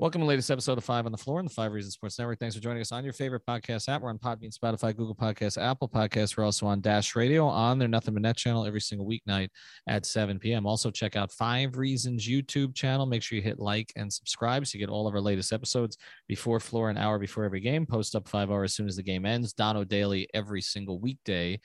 Welcome 0.00 0.20
to 0.20 0.26
the 0.26 0.28
latest 0.28 0.48
episode 0.52 0.78
of 0.78 0.84
Five 0.84 1.06
on 1.06 1.10
the 1.12 1.18
Floor 1.18 1.40
on 1.40 1.44
the 1.44 1.50
Five 1.50 1.72
Reasons 1.72 1.94
Sports 1.94 2.20
Network. 2.20 2.38
Thanks 2.38 2.54
for 2.54 2.62
joining 2.62 2.80
us 2.80 2.92
on 2.92 3.02
your 3.02 3.12
favorite 3.12 3.42
podcast 3.44 3.88
app. 3.88 4.00
We're 4.00 4.10
on 4.10 4.18
Podbean, 4.18 4.56
Spotify, 4.56 4.96
Google 4.96 5.16
Podcasts, 5.16 5.60
Apple 5.60 5.88
Podcasts. 5.88 6.36
We're 6.36 6.44
also 6.44 6.68
on 6.68 6.80
Dash 6.80 7.16
Radio 7.16 7.48
on 7.48 7.80
their 7.80 7.88
Nothing 7.88 8.14
But 8.14 8.22
Net 8.22 8.36
channel 8.36 8.64
every 8.64 8.80
single 8.80 9.08
weeknight 9.08 9.48
at 9.88 10.06
7 10.06 10.38
p.m. 10.38 10.66
Also, 10.66 10.92
check 10.92 11.16
out 11.16 11.32
Five 11.32 11.76
Reasons 11.76 12.28
YouTube 12.28 12.76
channel. 12.76 13.06
Make 13.06 13.24
sure 13.24 13.34
you 13.34 13.42
hit 13.42 13.58
like 13.58 13.92
and 13.96 14.12
subscribe 14.12 14.64
so 14.68 14.78
you 14.78 14.86
get 14.86 14.92
all 14.92 15.08
of 15.08 15.14
our 15.16 15.20
latest 15.20 15.52
episodes 15.52 15.98
before 16.28 16.60
floor, 16.60 16.90
an 16.90 16.96
hour 16.96 17.18
before 17.18 17.42
every 17.42 17.58
game. 17.58 17.84
Post 17.84 18.14
up 18.14 18.28
five 18.28 18.52
hours 18.52 18.70
as 18.70 18.74
soon 18.76 18.86
as 18.86 18.94
the 18.94 19.02
game 19.02 19.26
ends. 19.26 19.52
Dono 19.52 19.82
Daily 19.82 20.28
every 20.32 20.62
single 20.62 21.00
weekday 21.00 21.58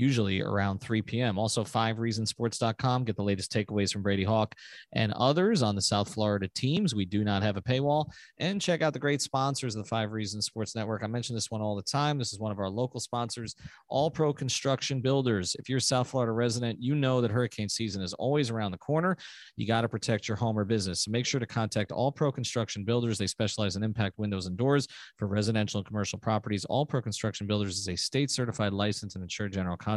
usually 0.00 0.40
around 0.40 0.80
3 0.80 1.02
p.m. 1.02 1.38
Also, 1.38 1.62
5reasonsports.com. 1.62 3.04
Get 3.04 3.16
the 3.16 3.22
latest 3.22 3.52
takeaways 3.52 3.92
from 3.92 4.02
Brady 4.02 4.24
Hawk 4.24 4.54
and 4.92 5.12
others 5.12 5.62
on 5.62 5.74
the 5.74 5.82
South 5.82 6.12
Florida 6.12 6.48
teams. 6.54 6.94
We 6.94 7.04
do 7.04 7.22
not 7.22 7.42
have 7.42 7.56
a 7.56 7.62
paywall. 7.62 8.10
And 8.38 8.60
check 8.60 8.82
out 8.82 8.92
the 8.92 8.98
great 8.98 9.20
sponsors 9.20 9.76
of 9.76 9.84
the 9.84 9.88
Five 9.88 10.12
Reasons 10.12 10.46
Sports 10.46 10.74
Network. 10.74 11.02
I 11.04 11.06
mention 11.06 11.34
this 11.34 11.50
one 11.50 11.60
all 11.60 11.76
the 11.76 11.82
time. 11.82 12.18
This 12.18 12.32
is 12.32 12.38
one 12.38 12.52
of 12.52 12.58
our 12.58 12.70
local 12.70 13.00
sponsors, 13.00 13.54
All 13.88 14.10
Pro 14.10 14.32
Construction 14.32 15.00
Builders. 15.00 15.54
If 15.58 15.68
you're 15.68 15.78
a 15.78 15.82
South 15.82 16.08
Florida 16.08 16.32
resident, 16.32 16.82
you 16.82 16.94
know 16.94 17.20
that 17.20 17.30
hurricane 17.30 17.68
season 17.68 18.02
is 18.02 18.14
always 18.14 18.50
around 18.50 18.72
the 18.72 18.78
corner. 18.78 19.16
You 19.56 19.66
got 19.66 19.82
to 19.82 19.88
protect 19.88 20.28
your 20.28 20.36
home 20.36 20.58
or 20.58 20.64
business. 20.64 21.04
So 21.04 21.10
make 21.10 21.26
sure 21.26 21.40
to 21.40 21.46
contact 21.46 21.92
All 21.92 22.10
Pro 22.10 22.32
Construction 22.32 22.84
Builders. 22.84 23.18
They 23.18 23.26
specialize 23.26 23.76
in 23.76 23.82
impact 23.82 24.18
windows 24.18 24.46
and 24.46 24.56
doors 24.56 24.88
for 25.18 25.26
residential 25.26 25.78
and 25.78 25.86
commercial 25.86 26.18
properties. 26.18 26.64
All 26.64 26.86
Pro 26.86 27.02
Construction 27.02 27.46
Builders 27.46 27.78
is 27.78 27.88
a 27.88 27.96
state 27.96 28.30
certified 28.30 28.72
licensed 28.72 29.16
and 29.16 29.22
insured 29.22 29.52
general 29.52 29.76
contractor. 29.76 29.89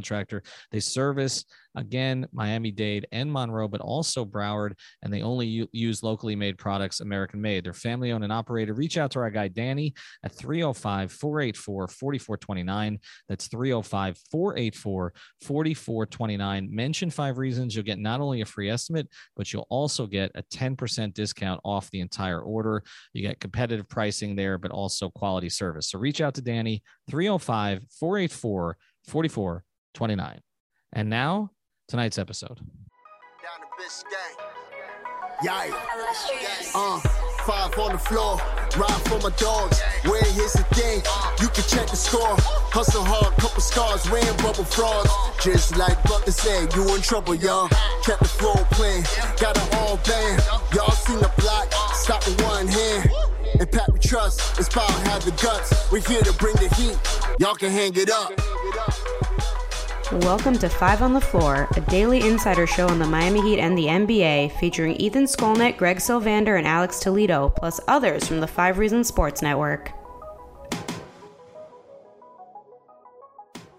They 0.71 0.79
service, 0.79 1.45
again, 1.75 2.27
Miami 2.31 2.71
Dade 2.71 3.07
and 3.11 3.31
Monroe, 3.31 3.67
but 3.67 3.81
also 3.81 4.25
Broward, 4.25 4.73
and 5.01 5.11
they 5.11 5.21
only 5.21 5.47
u- 5.47 5.69
use 5.71 6.03
locally 6.03 6.35
made 6.35 6.57
products, 6.57 7.01
American 7.01 7.41
made. 7.41 7.63
They're 7.63 7.73
family 7.73 8.11
owned 8.11 8.23
and 8.23 8.33
operated. 8.33 8.77
Reach 8.77 8.97
out 8.97 9.11
to 9.11 9.19
our 9.19 9.29
guy, 9.29 9.47
Danny, 9.47 9.93
at 10.23 10.33
305 10.33 11.11
484 11.11 11.87
4429. 11.87 12.99
That's 13.29 13.47
305 13.47 14.17
484 14.31 15.13
4429. 15.41 16.69
Mention 16.71 17.09
five 17.09 17.37
reasons. 17.37 17.75
You'll 17.75 17.85
get 17.85 17.99
not 17.99 18.21
only 18.21 18.41
a 18.41 18.45
free 18.45 18.69
estimate, 18.69 19.07
but 19.35 19.51
you'll 19.51 19.67
also 19.69 20.05
get 20.05 20.31
a 20.35 20.43
10% 20.43 21.13
discount 21.13 21.59
off 21.63 21.89
the 21.91 22.01
entire 22.01 22.41
order. 22.41 22.83
You 23.13 23.21
get 23.21 23.39
competitive 23.39 23.89
pricing 23.89 24.35
there, 24.35 24.57
but 24.57 24.71
also 24.71 25.09
quality 25.09 25.49
service. 25.49 25.89
So 25.89 25.99
reach 25.99 26.21
out 26.21 26.33
to 26.35 26.41
Danny, 26.41 26.83
305 27.09 27.83
484 27.99 28.77
4429. 29.07 29.72
And 30.93 31.09
now, 31.09 31.51
tonight's 31.87 32.17
episode. 32.17 32.57
Down 32.57 33.59
to 33.59 33.83
Biscayne. 33.83 34.53
Yeah. 35.43 35.69
Uh, 36.75 36.99
five 37.45 37.77
on 37.77 37.91
the 37.91 37.97
floor, 37.97 38.37
ride 38.77 39.01
for 39.07 39.19
my 39.19 39.35
dogs. 39.37 39.81
Where 40.03 40.23
here's 40.23 40.53
the 40.53 40.63
thing, 40.71 41.01
you 41.41 41.49
can 41.49 41.63
check 41.67 41.89
the 41.89 41.95
score. 41.95 42.35
Hustle 42.71 43.03
hard, 43.03 43.33
couple 43.37 43.61
scars, 43.61 44.09
wearing 44.09 44.37
bubble 44.37 44.63
frogs. 44.63 45.09
Just 45.43 45.75
like 45.77 46.01
Butler 46.03 46.31
said, 46.31 46.73
you 46.75 46.95
in 46.95 47.01
trouble, 47.01 47.35
y'all. 47.35 47.67
Kept 48.05 48.21
the 48.21 48.29
floor 48.29 48.55
playing, 48.71 49.03
got 49.39 49.57
it 49.57 49.75
all 49.75 49.97
band. 49.97 50.41
Y'all 50.73 50.91
seen 50.91 51.19
the 51.19 51.31
block, 51.37 51.71
stop 51.93 52.25
with 52.25 52.41
one 52.43 52.67
hand. 52.67 53.09
And 53.59 53.69
Pat 53.71 53.91
we 53.91 53.99
trust, 53.99 54.57
it's 54.57 54.69
power 54.69 54.89
have 55.09 55.25
the 55.25 55.31
guts. 55.43 55.91
We're 55.91 56.01
here 56.01 56.21
to 56.21 56.33
bring 56.33 56.55
the 56.55 56.69
heat, 56.75 56.97
y'all 57.39 57.55
can 57.55 57.71
hang 57.71 57.95
it 57.95 58.09
up. 58.09 58.31
Welcome 60.21 60.59
to 60.59 60.69
Five 60.69 61.01
on 61.01 61.13
the 61.13 61.19
Floor, 61.19 61.67
a 61.75 61.81
daily 61.81 62.21
insider 62.21 62.67
show 62.67 62.87
on 62.87 62.99
the 62.99 63.05
Miami 63.05 63.41
Heat 63.41 63.59
and 63.59 63.75
the 63.75 63.85
NBA, 63.85 64.51
featuring 64.59 64.95
Ethan 64.97 65.23
Skolnick, 65.23 65.75
Greg 65.75 65.97
Sylvander, 65.97 66.55
and 66.55 66.67
Alex 66.67 66.99
Toledo, 66.99 67.49
plus 67.49 67.79
others 67.87 68.27
from 68.27 68.39
the 68.39 68.47
Five 68.47 68.77
Reasons 68.77 69.07
Sports 69.07 69.41
Network. 69.41 69.91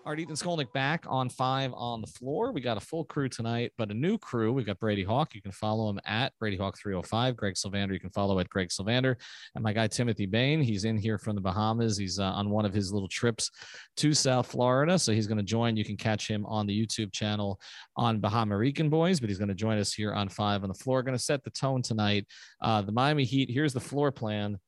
Right, 0.06 0.20
Ethan 0.20 0.36
Skolnick 0.36 0.70
back 0.74 1.06
on 1.08 1.30
five 1.30 1.72
on 1.75 2.03
the 2.03 2.06
floor. 2.06 2.53
We 2.53 2.60
got 2.60 2.76
a 2.76 2.81
full 2.81 3.06
crew 3.06 3.26
tonight, 3.26 3.72
but 3.78 3.91
a 3.91 3.94
new 3.94 4.19
crew. 4.19 4.53
We've 4.53 4.66
got 4.66 4.78
Brady 4.78 5.03
Hawk. 5.03 5.34
You 5.34 5.41
can 5.41 5.50
follow 5.50 5.88
him 5.88 5.98
at 6.04 6.34
Brady 6.38 6.59
Hawk 6.59 6.76
305. 6.76 7.34
Greg 7.34 7.54
Sylvander, 7.54 7.94
you 7.94 8.00
can 8.00 8.10
follow 8.10 8.38
at 8.38 8.50
Greg 8.50 8.69
Sylvander. 8.69 9.16
And 9.54 9.64
my 9.64 9.72
guy, 9.72 9.87
Timothy 9.87 10.26
Bain, 10.26 10.60
he's 10.60 10.84
in 10.84 10.98
here 10.98 11.16
from 11.16 11.37
the 11.37 11.41
Bahamas. 11.41 11.97
He's 11.97 12.19
uh, 12.19 12.25
on 12.25 12.50
one 12.50 12.66
of 12.66 12.75
his 12.75 12.93
little 12.93 13.09
trips 13.09 13.50
to 13.97 14.12
South 14.12 14.47
Florida. 14.48 14.98
So 14.98 15.10
he's 15.10 15.26
going 15.26 15.38
to 15.38 15.43
join. 15.43 15.75
You 15.75 15.87
can 15.87 15.97
catch 15.97 16.28
him 16.28 16.44
on 16.44 16.66
the 16.66 16.87
YouTube 16.87 17.10
channel 17.10 17.59
on 17.97 18.20
Bahama 18.20 18.59
Rican 18.59 18.91
Boys, 18.91 19.20
but 19.20 19.31
he's 19.31 19.38
going 19.38 19.48
to 19.48 19.54
join 19.54 19.78
us 19.78 19.94
here 19.94 20.12
on 20.12 20.28
five 20.28 20.64
on 20.64 20.69
the 20.69 20.75
floor. 20.75 21.03
Going 21.03 21.16
to 21.16 21.25
set 21.25 21.43
the 21.44 21.50
tone 21.50 21.81
tonight. 21.81 22.26
Uh, 22.60 22.82
the 22.82 22.93
Miami 22.93 23.25
Heat, 23.25 23.50
here's 23.50 23.72
the 23.72 23.81
floor 23.81 24.12
plan. 24.12 24.59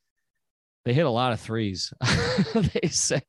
They 0.86 0.94
hit 0.94 1.04
a 1.04 1.10
lot 1.10 1.34
of 1.34 1.40
threes. 1.40 1.92
they 2.54 2.88
say 2.88 3.20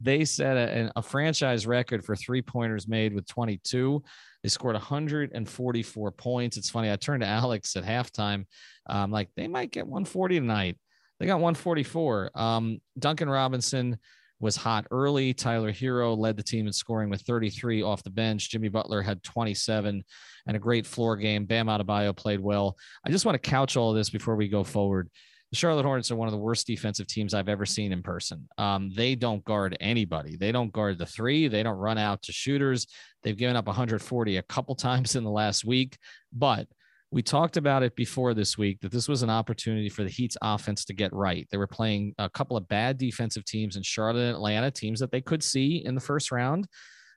they 0.00 0.24
set 0.24 0.56
a, 0.56 0.92
a 0.96 1.02
franchise 1.02 1.66
record 1.66 2.04
for 2.04 2.14
three 2.16 2.42
pointers 2.42 2.86
made 2.86 3.14
with 3.14 3.26
22. 3.26 4.02
They 4.42 4.48
scored 4.48 4.74
144 4.74 6.12
points. 6.12 6.56
It's 6.56 6.70
funny. 6.70 6.90
I 6.90 6.96
turned 6.96 7.22
to 7.22 7.28
Alex 7.28 7.76
at 7.76 7.84
halftime. 7.84 8.44
Like 8.88 9.30
they 9.36 9.48
might 9.48 9.72
get 9.72 9.86
140 9.86 10.40
tonight. 10.40 10.76
They 11.18 11.26
got 11.26 11.40
144. 11.40 12.30
Um, 12.34 12.78
Duncan 12.98 13.30
Robinson 13.30 13.98
was 14.38 14.54
hot 14.54 14.86
early. 14.90 15.32
Tyler 15.32 15.72
Herro 15.72 16.16
led 16.16 16.36
the 16.36 16.42
team 16.42 16.66
in 16.66 16.72
scoring 16.72 17.08
with 17.08 17.22
33 17.22 17.82
off 17.82 18.02
the 18.02 18.10
bench. 18.10 18.50
Jimmy 18.50 18.68
Butler 18.68 19.00
had 19.00 19.22
27 19.22 20.04
and 20.46 20.56
a 20.56 20.60
great 20.60 20.86
floor 20.86 21.16
game. 21.16 21.46
Bam 21.46 21.66
Adebayo 21.66 22.14
played 22.14 22.40
well. 22.40 22.76
I 23.04 23.10
just 23.10 23.24
want 23.24 23.42
to 23.42 23.50
couch 23.50 23.76
all 23.76 23.94
this 23.94 24.10
before 24.10 24.36
we 24.36 24.48
go 24.48 24.62
forward 24.62 25.08
the 25.50 25.56
Charlotte 25.56 25.84
Hornets 25.84 26.10
are 26.10 26.16
one 26.16 26.26
of 26.28 26.32
the 26.32 26.38
worst 26.38 26.66
defensive 26.66 27.06
teams 27.06 27.32
I've 27.32 27.48
ever 27.48 27.64
seen 27.64 27.92
in 27.92 28.02
person. 28.02 28.48
Um, 28.58 28.90
they 28.94 29.14
don't 29.14 29.44
guard 29.44 29.76
anybody. 29.80 30.36
They 30.36 30.50
don't 30.50 30.72
guard 30.72 30.98
the 30.98 31.06
three. 31.06 31.46
They 31.46 31.62
don't 31.62 31.76
run 31.76 31.98
out 31.98 32.22
to 32.22 32.32
shooters. 32.32 32.86
They've 33.22 33.36
given 33.36 33.56
up 33.56 33.66
140 33.66 34.36
a 34.36 34.42
couple 34.42 34.74
times 34.76 35.14
in 35.14 35.24
the 35.24 35.30
last 35.30 35.64
week. 35.64 35.98
But 36.32 36.66
we 37.12 37.22
talked 37.22 37.56
about 37.56 37.84
it 37.84 37.94
before 37.94 38.34
this 38.34 38.58
week 38.58 38.80
that 38.80 38.90
this 38.90 39.08
was 39.08 39.22
an 39.22 39.30
opportunity 39.30 39.88
for 39.88 40.02
the 40.02 40.10
Heat's 40.10 40.36
offense 40.42 40.84
to 40.86 40.94
get 40.94 41.12
right. 41.12 41.46
They 41.50 41.58
were 41.58 41.68
playing 41.68 42.14
a 42.18 42.28
couple 42.28 42.56
of 42.56 42.66
bad 42.66 42.98
defensive 42.98 43.44
teams 43.44 43.76
in 43.76 43.82
Charlotte 43.84 44.22
and 44.22 44.34
Atlanta, 44.34 44.72
teams 44.72 44.98
that 45.00 45.12
they 45.12 45.20
could 45.20 45.42
see 45.42 45.84
in 45.84 45.94
the 45.94 46.00
first 46.00 46.32
round. 46.32 46.66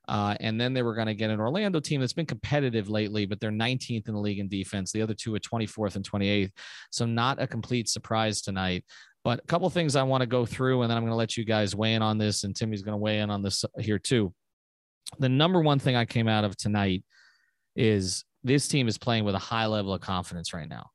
Uh, 0.10 0.36
and 0.40 0.60
then 0.60 0.74
they 0.74 0.82
were 0.82 0.96
going 0.96 1.06
to 1.06 1.14
get 1.14 1.30
an 1.30 1.40
Orlando 1.40 1.80
team 1.80 2.02
that's 2.02 2.14
been 2.14 2.26
competitive 2.26 2.90
lately, 2.90 3.28
but 3.28 3.40
they're 3.40 3.52
19th 3.52 4.08
in 4.08 4.16
the 4.16 4.20
league 4.20 4.40
in 4.40 4.48
defense. 4.48 4.92
The 4.92 5.04
other 5.04 5.14
two 5.14 5.36
are 5.36 5.40
24th 5.40 5.98
and 5.98 6.12
28th. 6.12 6.50
So 6.90 7.06
not 7.06 7.40
a 7.40 7.46
complete 7.46 7.88
surprise 7.88 8.42
tonight. 8.42 8.84
But 9.24 9.40
a 9.44 9.48
couple 9.48 9.70
things 9.70 9.96
I 9.96 10.02
want 10.02 10.22
to 10.22 10.28
go 10.28 10.48
through, 10.48 10.82
and 10.82 10.90
then 10.90 10.98
I'm 10.98 11.04
going 11.04 11.12
to 11.12 11.16
let 11.16 11.38
you 11.38 11.46
guys 11.46 11.76
weigh 11.76 11.94
in 11.94 12.02
on 12.02 12.18
this, 12.18 12.44
and 12.44 12.56
Timmy's 12.56 12.82
going 12.82 12.94
to 12.94 12.98
weigh 12.98 13.20
in 13.20 13.30
on 13.30 13.44
this 13.44 13.64
here 13.78 14.00
too. 14.00 14.34
The 15.20 15.30
number 15.30 15.62
one 15.62 15.78
thing 15.78 15.96
I 15.96 16.06
came 16.06 16.28
out 16.28 16.44
of 16.44 16.58
tonight 16.58 17.04
is 17.76 18.24
this 18.44 18.68
team 18.68 18.88
is 18.88 18.98
playing 18.98 19.26
with 19.26 19.36
a 19.36 19.40
high 19.40 19.68
level 19.68 19.94
of 19.94 20.02
confidence 20.02 20.54
right 20.54 20.70
now, 20.70 20.90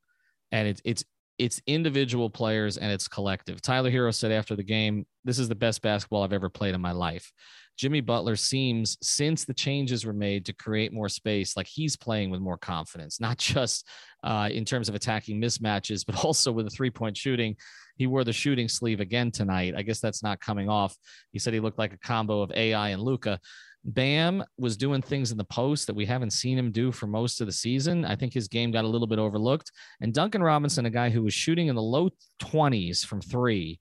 and 0.51 0.67
it's 0.67 0.81
it's 0.83 1.05
it's 1.37 1.61
individual 1.67 2.29
players 2.29 2.77
and 2.77 2.91
it's 2.91 3.07
collective. 3.07 3.61
Tyler 3.61 3.91
Herro 3.91 4.13
said 4.13 4.31
after 4.31 4.55
the 4.55 4.63
game, 4.63 5.05
"This 5.23 5.37
is 5.37 5.47
the 5.47 5.55
best 5.55 5.81
basketball 5.81 6.23
I've 6.23 6.33
ever 6.33 6.49
played 6.49 6.73
in 6.73 6.81
my 6.81 6.93
life." 6.93 7.31
Jimmy 7.77 8.01
Butler 8.01 8.35
seems, 8.35 8.97
since 9.01 9.43
the 9.43 9.53
changes 9.53 10.05
were 10.05 10.13
made 10.13 10.45
to 10.45 10.53
create 10.53 10.93
more 10.93 11.09
space, 11.09 11.57
like 11.57 11.67
he's 11.67 11.95
playing 11.95 12.29
with 12.29 12.39
more 12.39 12.57
confidence, 12.57 13.19
not 13.19 13.37
just 13.37 13.87
uh, 14.23 14.49
in 14.51 14.65
terms 14.65 14.89
of 14.89 14.95
attacking 14.95 15.41
mismatches, 15.41 16.05
but 16.05 16.23
also 16.23 16.51
with 16.51 16.65
the 16.65 16.71
three 16.71 16.89
point 16.89 17.17
shooting. 17.17 17.55
He 17.97 18.07
wore 18.07 18.23
the 18.23 18.33
shooting 18.33 18.67
sleeve 18.67 18.99
again 18.99 19.31
tonight. 19.31 19.73
I 19.77 19.81
guess 19.81 19.99
that's 19.99 20.21
not 20.21 20.41
coming 20.41 20.69
off. 20.69 20.95
He 21.31 21.39
said 21.39 21.53
he 21.53 21.59
looked 21.59 21.79
like 21.79 21.93
a 21.93 21.99
combo 21.99 22.41
of 22.41 22.51
AI 22.51 22.89
and 22.89 23.01
Luka. 23.01 23.39
Bam 23.85 24.43
was 24.57 24.75
doing 24.75 25.01
things 25.01 25.31
in 25.31 25.37
the 25.37 25.43
post 25.43 25.85
that 25.87 25.95
we 25.95 26.05
haven't 26.05 26.31
seen 26.31 26.57
him 26.57 26.71
do 26.71 26.91
for 26.91 27.05
most 27.05 27.39
of 27.39 27.47
the 27.47 27.53
season. 27.53 28.03
I 28.03 28.15
think 28.15 28.33
his 28.33 28.47
game 28.47 28.71
got 28.71 28.83
a 28.83 28.87
little 28.87 29.05
bit 29.05 29.19
overlooked. 29.19 29.71
And 30.01 30.13
Duncan 30.13 30.41
Robinson, 30.41 30.87
a 30.87 30.89
guy 30.89 31.11
who 31.11 31.21
was 31.21 31.35
shooting 31.35 31.67
in 31.67 31.75
the 31.75 31.81
low 31.81 32.09
20s 32.41 33.05
from 33.05 33.21
three 33.21 33.79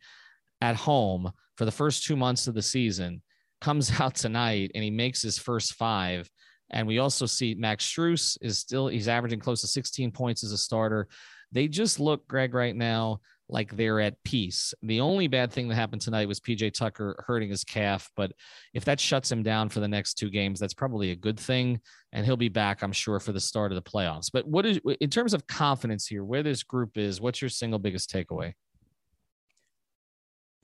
at 0.61 0.77
home 0.77 1.33
for 1.57 1.65
the 1.65 1.73
first 1.73 2.05
two 2.05 2.17
months 2.17 2.47
of 2.47 2.55
the 2.55 2.63
season, 2.63 3.23
comes 3.61 3.91
out 4.01 4.15
tonight 4.15 4.73
and 4.75 4.85
he 4.85 4.91
makes 4.91 5.23
his 5.23 5.39
first 5.39 5.75
five. 5.75 6.29
And 6.71 6.87
we 6.87 6.99
also 6.99 7.27
see 7.27 7.55
Max 7.55 7.87
Strus 7.87 8.39
is 8.41 8.59
still, 8.59 8.89
he's 8.89 9.09
averaging 9.09 9.41
close 9.41 9.61
to 9.61 9.67
16 9.67 10.11
points 10.11 10.43
as 10.43 10.53
a 10.53 10.59
starter. 10.59 11.09
They 11.53 11.69
just 11.69 12.01
look, 12.01 12.27
Greg, 12.27 12.55
right 12.55 12.75
now 12.75 13.21
like 13.49 13.77
they're 13.77 14.01
at 14.01 14.23
peace. 14.25 14.73
The 14.83 15.01
only 15.01 15.29
bad 15.29 15.53
thing 15.53 15.69
that 15.69 15.75
happened 15.75 16.01
tonight 16.01 16.29
was 16.29 16.41
PJ 16.41 16.73
Tucker 16.73 17.23
hurting 17.27 17.51
his 17.51 17.65
calf. 17.65 18.11
But 18.17 18.33
if 18.73 18.85
that 18.87 18.99
shuts 19.01 19.31
him 19.31 19.43
down 19.43 19.69
for 19.69 19.81
the 19.81 19.89
next 19.89 20.15
two 20.15 20.31
games, 20.31 20.59
that's 20.59 20.75
probably 20.75 21.11
a 21.11 21.17
good 21.17 21.39
thing. 21.39 21.81
And 22.13 22.25
he'll 22.25 22.37
be 22.37 22.49
back, 22.49 22.83
I'm 22.83 22.93
sure, 22.93 23.21
for 23.21 23.33
the 23.33 23.41
start 23.41 23.71
of 23.71 23.77
the 23.77 23.91
playoffs. 23.91 24.31
But 24.33 24.47
what 24.47 24.65
is, 24.65 24.81
in 25.01 25.11
terms 25.11 25.35
of 25.35 25.47
confidence 25.47 26.07
here, 26.07 26.25
where 26.25 26.43
this 26.43 26.63
group 26.63 26.97
is, 26.97 27.21
what's 27.21 27.43
your 27.43 27.51
single 27.51 27.79
biggest 27.79 28.11
takeaway? 28.11 28.55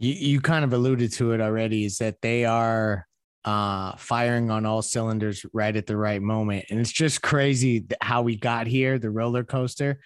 You, 0.00 0.12
you 0.12 0.40
kind 0.40 0.64
of 0.64 0.72
alluded 0.72 1.12
to 1.14 1.32
it 1.32 1.40
already 1.40 1.84
is 1.84 1.98
that 1.98 2.20
they 2.20 2.44
are 2.44 3.06
uh 3.44 3.96
firing 3.96 4.50
on 4.50 4.66
all 4.66 4.82
cylinders 4.82 5.46
right 5.54 5.74
at 5.74 5.86
the 5.86 5.96
right 5.96 6.20
moment 6.20 6.66
and 6.68 6.78
it's 6.78 6.92
just 6.92 7.22
crazy 7.22 7.86
how 8.02 8.20
we 8.20 8.36
got 8.36 8.66
here 8.66 8.98
the 8.98 9.08
roller 9.10 9.44
coaster 9.44 9.98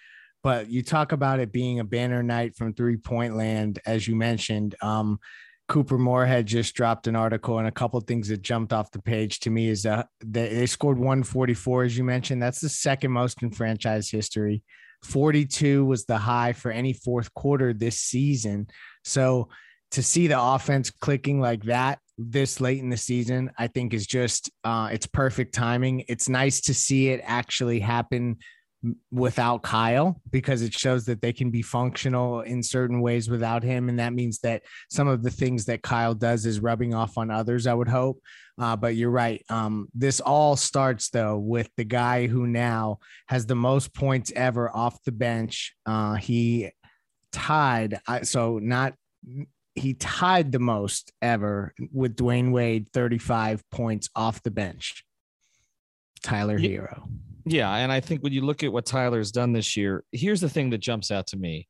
but 0.45 0.69
you 0.69 0.83
talk 0.83 1.11
about 1.11 1.39
it 1.39 1.51
being 1.51 1.79
a 1.79 1.83
banner 1.83 2.21
night 2.21 2.55
from 2.55 2.71
three 2.71 2.97
point 2.97 3.35
land, 3.35 3.79
as 3.83 4.07
you 4.07 4.15
mentioned. 4.15 4.75
Um, 4.79 5.19
Couper 5.67 5.97
Moorhead 5.97 6.45
just 6.45 6.75
dropped 6.75 7.07
an 7.07 7.15
article, 7.15 7.57
and 7.57 7.67
a 7.67 7.71
couple 7.71 7.99
things 8.01 8.27
that 8.27 8.43
jumped 8.43 8.71
off 8.71 8.91
the 8.91 9.01
page 9.01 9.39
to 9.39 9.49
me 9.49 9.69
is 9.69 9.81
that 9.81 10.07
they 10.23 10.67
scored 10.67 10.99
144, 10.99 11.85
as 11.85 11.97
you 11.97 12.03
mentioned. 12.03 12.43
That's 12.43 12.59
the 12.59 12.69
second 12.69 13.09
most 13.09 13.41
in 13.41 13.49
franchise 13.49 14.11
history. 14.11 14.61
42 15.01 15.83
was 15.83 16.05
the 16.05 16.19
high 16.19 16.53
for 16.53 16.69
any 16.69 16.93
fourth 16.93 17.33
quarter 17.33 17.73
this 17.73 17.99
season. 17.99 18.67
So 19.03 19.49
to 19.91 20.03
see 20.03 20.27
the 20.27 20.39
offense 20.39 20.89
clicking 20.89 21.39
like 21.39 21.63
that 21.63 21.99
this 22.17 22.61
late 22.61 22.79
in 22.79 22.89
the 22.89 22.97
season, 22.97 23.51
I 23.57 23.67
think 23.67 23.93
is 23.93 24.07
just 24.07 24.49
uh, 24.63 24.89
it's 24.91 25.07
perfect 25.07 25.53
timing. 25.53 26.05
It's 26.07 26.29
nice 26.29 26.61
to 26.61 26.73
see 26.73 27.09
it 27.09 27.21
actually 27.23 27.79
happen 27.79 28.37
without 29.11 29.63
Kyle 29.63 30.21
because 30.31 30.61
it 30.61 30.73
shows 30.73 31.05
that 31.05 31.21
they 31.21 31.33
can 31.33 31.49
be 31.49 31.61
functional 31.61 32.41
in 32.41 32.61
certain 32.61 33.01
ways 33.01 33.29
without 33.29 33.63
him. 33.63 33.89
And 33.89 33.99
that 33.99 34.13
means 34.13 34.39
that 34.39 34.61
some 34.89 35.07
of 35.07 35.23
the 35.23 35.31
things 35.31 35.65
that 35.65 35.81
Kyle 35.81 36.13
does 36.13 36.45
is 36.45 36.59
rubbing 36.59 36.93
off 36.93 37.17
on 37.17 37.31
others, 37.31 37.67
I 37.67 37.73
would 37.73 37.87
hope. 37.87 38.21
Uh, 38.57 38.75
but 38.75 38.95
you're 38.95 39.09
right. 39.09 39.43
Um, 39.49 39.89
this 39.93 40.19
all 40.19 40.55
starts 40.55 41.09
though 41.09 41.37
with 41.37 41.69
the 41.77 41.83
guy 41.83 42.27
who 42.27 42.47
now 42.47 42.99
has 43.27 43.45
the 43.45 43.55
most 43.55 43.93
points 43.93 44.31
ever 44.35 44.69
off 44.73 45.03
the 45.03 45.11
bench. 45.11 45.75
Uh, 45.85 46.15
he 46.15 46.71
tied, 47.31 47.99
so 48.23 48.59
not 48.59 48.93
he 49.75 49.93
tied 49.93 50.51
the 50.51 50.59
most 50.59 51.11
ever 51.21 51.73
with 51.91 52.15
Dwyane 52.15 52.51
Wade, 52.51 52.87
35 52.93 53.63
points 53.69 54.09
off 54.15 54.41
the 54.43 54.51
bench. 54.51 55.03
Tyler 56.23 56.57
yeah, 56.57 56.79
Herro. 56.79 57.03
Yeah. 57.45 57.73
And 57.73 57.91
I 57.91 57.99
think 57.99 58.23
when 58.23 58.33
you 58.33 58.41
look 58.41 58.63
at 58.63 58.71
what 58.71 58.85
Tyler's 58.85 59.31
done 59.31 59.53
this 59.53 59.77
year, 59.77 60.03
here's 60.11 60.41
the 60.41 60.49
thing 60.49 60.69
that 60.71 60.79
jumps 60.79 61.11
out 61.11 61.27
to 61.27 61.37
me 61.37 61.67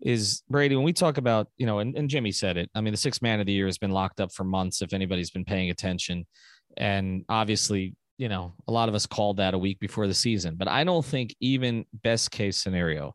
is 0.00 0.42
Brady, 0.48 0.76
when 0.76 0.84
we 0.84 0.92
talk 0.92 1.18
about, 1.18 1.48
you 1.58 1.66
know, 1.66 1.80
and, 1.80 1.96
and 1.96 2.08
Jimmy 2.08 2.32
said 2.32 2.56
it, 2.56 2.70
I 2.74 2.80
mean, 2.80 2.92
the 2.92 2.98
sixth 2.98 3.20
man 3.20 3.40
of 3.40 3.46
the 3.46 3.52
year 3.52 3.66
has 3.66 3.78
been 3.78 3.90
locked 3.90 4.20
up 4.20 4.32
for 4.32 4.44
months, 4.44 4.80
if 4.82 4.92
anybody's 4.92 5.30
been 5.30 5.44
paying 5.44 5.70
attention. 5.70 6.26
And 6.76 7.24
obviously, 7.28 7.94
you 8.16 8.28
know, 8.28 8.54
a 8.68 8.72
lot 8.72 8.88
of 8.88 8.94
us 8.94 9.06
called 9.06 9.38
that 9.38 9.54
a 9.54 9.58
week 9.58 9.80
before 9.80 10.06
the 10.06 10.14
season, 10.14 10.56
but 10.56 10.68
I 10.68 10.84
don't 10.84 11.04
think 11.04 11.34
even 11.40 11.84
best 12.02 12.30
case 12.30 12.58
scenario, 12.58 13.14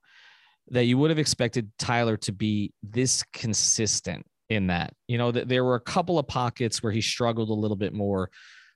that 0.70 0.86
you 0.86 0.98
would 0.98 1.12
have 1.12 1.20
expected 1.20 1.72
Tyler 1.78 2.18
to 2.18 2.32
be 2.32 2.74
this 2.82 3.24
consistent 3.34 4.26
in 4.50 4.68
that. 4.68 4.94
You 5.08 5.18
know, 5.18 5.32
that 5.32 5.48
there 5.48 5.64
were 5.64 5.76
a 5.76 5.82
couple 5.82 6.20
of 6.20 6.28
pockets 6.28 6.82
where 6.82 6.92
he 6.92 7.02
struggled 7.02 7.50
a 7.50 7.54
little 7.54 7.78
bit 7.78 7.94
more, 7.94 8.30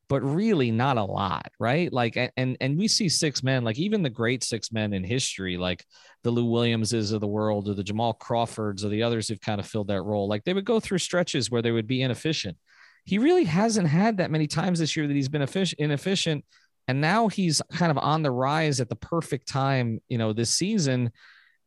but 0.07 0.21
really 0.21 0.71
not 0.71 0.97
a 0.97 1.03
lot, 1.03 1.51
right? 1.59 1.91
Like, 1.91 2.17
and 2.37 2.57
and 2.59 2.77
we 2.77 2.87
see 2.87 3.09
six 3.09 3.43
men, 3.43 3.63
like 3.63 3.77
even 3.77 4.01
the 4.01 4.09
great 4.09 4.43
six 4.43 4.71
men 4.71 4.93
in 4.93 5.03
history, 5.03 5.57
like 5.57 5.83
the 6.23 6.31
Lou 6.31 6.45
Williamses 6.45 7.11
of 7.11 7.21
the 7.21 7.27
world, 7.27 7.69
or 7.69 7.73
the 7.73 7.83
Jamal 7.83 8.13
Crawfords, 8.13 8.83
or 8.83 8.89
the 8.89 9.03
others 9.03 9.27
who've 9.27 9.41
kind 9.41 9.59
of 9.59 9.67
filled 9.67 9.87
that 9.87 10.01
role. 10.01 10.27
Like 10.27 10.43
they 10.43 10.53
would 10.53 10.65
go 10.65 10.79
through 10.79 10.97
stretches 10.99 11.51
where 11.51 11.61
they 11.61 11.71
would 11.71 11.87
be 11.87 12.01
inefficient. 12.01 12.57
He 13.05 13.17
really 13.17 13.45
hasn't 13.45 13.87
had 13.87 14.17
that 14.17 14.31
many 14.31 14.45
times 14.45 14.79
this 14.79 14.95
year 14.95 15.07
that 15.07 15.15
he's 15.15 15.29
been 15.29 15.41
efficient 15.41 15.79
inefficient, 15.79 16.45
and 16.87 17.01
now 17.01 17.27
he's 17.27 17.61
kind 17.71 17.91
of 17.91 17.97
on 17.97 18.23
the 18.23 18.31
rise 18.31 18.79
at 18.79 18.89
the 18.89 18.95
perfect 18.95 19.47
time, 19.47 20.01
you 20.07 20.17
know, 20.17 20.33
this 20.33 20.51
season 20.51 21.11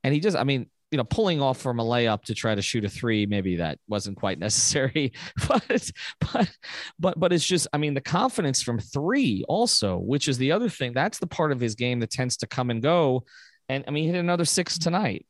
and 0.04 0.14
he 0.14 0.20
just, 0.20 0.36
I 0.36 0.44
mean, 0.44 0.68
you 0.90 0.98
know, 0.98 1.04
pulling 1.04 1.40
off 1.40 1.58
from 1.58 1.80
a 1.80 1.84
layup 1.84 2.22
to 2.24 2.34
try 2.34 2.54
to 2.54 2.60
shoot 2.60 2.84
a 2.84 2.88
three, 2.88 3.24
maybe 3.24 3.56
that 3.56 3.78
wasn't 3.88 4.18
quite 4.18 4.38
necessary, 4.46 5.12
but 5.48 5.90
but 6.20 6.50
but 6.98 7.18
but 7.18 7.32
it's 7.32 7.46
just, 7.46 7.66
I 7.72 7.78
mean, 7.78 7.94
the 7.94 8.00
confidence 8.00 8.62
from 8.62 8.78
three 8.78 9.44
also, 9.48 9.96
which 9.96 10.28
is 10.28 10.38
the 10.38 10.52
other 10.52 10.68
thing. 10.68 10.92
That's 10.92 11.18
the 11.18 11.26
part 11.26 11.50
of 11.50 11.60
his 11.60 11.74
game 11.74 12.00
that 12.00 12.10
tends 12.10 12.36
to 12.38 12.46
come 12.46 12.70
and 12.70 12.82
go. 12.82 13.24
And 13.68 13.84
I 13.88 13.90
mean, 13.90 14.04
he 14.04 14.10
hit 14.10 14.18
another 14.18 14.44
six 14.44 14.76
tonight. 14.78 15.26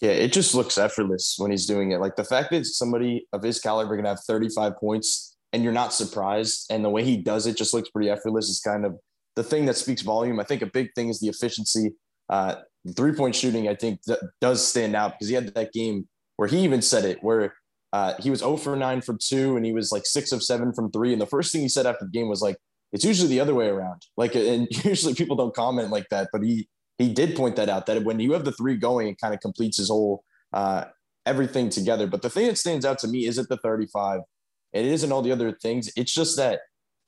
Yeah, 0.00 0.12
it 0.12 0.32
just 0.32 0.54
looks 0.54 0.78
effortless 0.78 1.34
when 1.36 1.50
he's 1.50 1.66
doing 1.66 1.92
it. 1.92 2.00
Like 2.00 2.16
the 2.16 2.24
fact 2.24 2.50
that 2.52 2.64
somebody 2.64 3.26
of 3.34 3.42
his 3.42 3.60
caliber 3.60 3.96
can 3.96 4.06
have 4.06 4.20
35 4.26 4.78
points 4.78 5.36
and 5.52 5.62
you're 5.62 5.72
not 5.72 5.92
surprised, 5.92 6.70
and 6.70 6.84
the 6.84 6.88
way 6.88 7.04
he 7.04 7.16
does 7.16 7.46
it 7.46 7.56
just 7.56 7.74
looks 7.74 7.90
pretty 7.90 8.08
effortless 8.08 8.48
is 8.48 8.60
kind 8.60 8.86
of 8.86 8.96
the 9.36 9.42
thing 9.42 9.66
that 9.66 9.76
speaks 9.76 10.00
volume. 10.00 10.40
I 10.40 10.44
think 10.44 10.62
a 10.62 10.66
big 10.66 10.94
thing 10.94 11.08
is 11.08 11.20
the 11.20 11.28
efficiency. 11.28 11.92
Uh, 12.28 12.56
three 12.96 13.12
point 13.12 13.34
shooting, 13.34 13.68
I 13.68 13.74
think, 13.74 14.00
does 14.40 14.66
stand 14.66 14.96
out 14.96 15.12
because 15.12 15.28
he 15.28 15.34
had 15.34 15.54
that 15.54 15.72
game 15.72 16.08
where 16.36 16.48
he 16.48 16.60
even 16.60 16.82
said 16.82 17.04
it, 17.04 17.22
where 17.22 17.54
uh, 17.92 18.14
he 18.20 18.30
was 18.30 18.40
0 18.40 18.56
for 18.56 18.76
9 18.76 19.00
from 19.00 19.18
two 19.20 19.56
and 19.56 19.66
he 19.66 19.72
was 19.72 19.92
like 19.92 20.06
six 20.06 20.32
of 20.32 20.42
seven 20.42 20.72
from 20.72 20.90
three. 20.90 21.12
And 21.12 21.20
the 21.20 21.26
first 21.26 21.52
thing 21.52 21.60
he 21.60 21.68
said 21.68 21.86
after 21.86 22.04
the 22.04 22.10
game 22.10 22.28
was 22.28 22.40
like, 22.40 22.56
it's 22.92 23.04
usually 23.04 23.28
the 23.28 23.40
other 23.40 23.54
way 23.54 23.68
around. 23.68 24.02
Like, 24.16 24.34
and 24.34 24.68
usually 24.84 25.14
people 25.14 25.36
don't 25.36 25.54
comment 25.54 25.90
like 25.90 26.08
that, 26.10 26.28
but 26.32 26.42
he, 26.42 26.68
he 26.98 27.12
did 27.12 27.36
point 27.36 27.56
that 27.56 27.68
out 27.68 27.86
that 27.86 28.04
when 28.04 28.20
you 28.20 28.32
have 28.32 28.44
the 28.44 28.52
three 28.52 28.76
going, 28.76 29.08
it 29.08 29.20
kind 29.20 29.34
of 29.34 29.40
completes 29.40 29.78
his 29.78 29.88
whole, 29.88 30.24
uh, 30.52 30.84
everything 31.26 31.68
together. 31.68 32.06
But 32.06 32.22
the 32.22 32.30
thing 32.30 32.46
that 32.46 32.58
stands 32.58 32.84
out 32.84 32.98
to 33.00 33.08
me 33.08 33.26
isn't 33.26 33.48
the 33.48 33.56
35. 33.58 34.20
It 34.72 34.84
isn't 34.84 35.10
all 35.10 35.22
the 35.22 35.32
other 35.32 35.52
things. 35.52 35.90
It's 35.96 36.12
just 36.12 36.36
that 36.36 36.60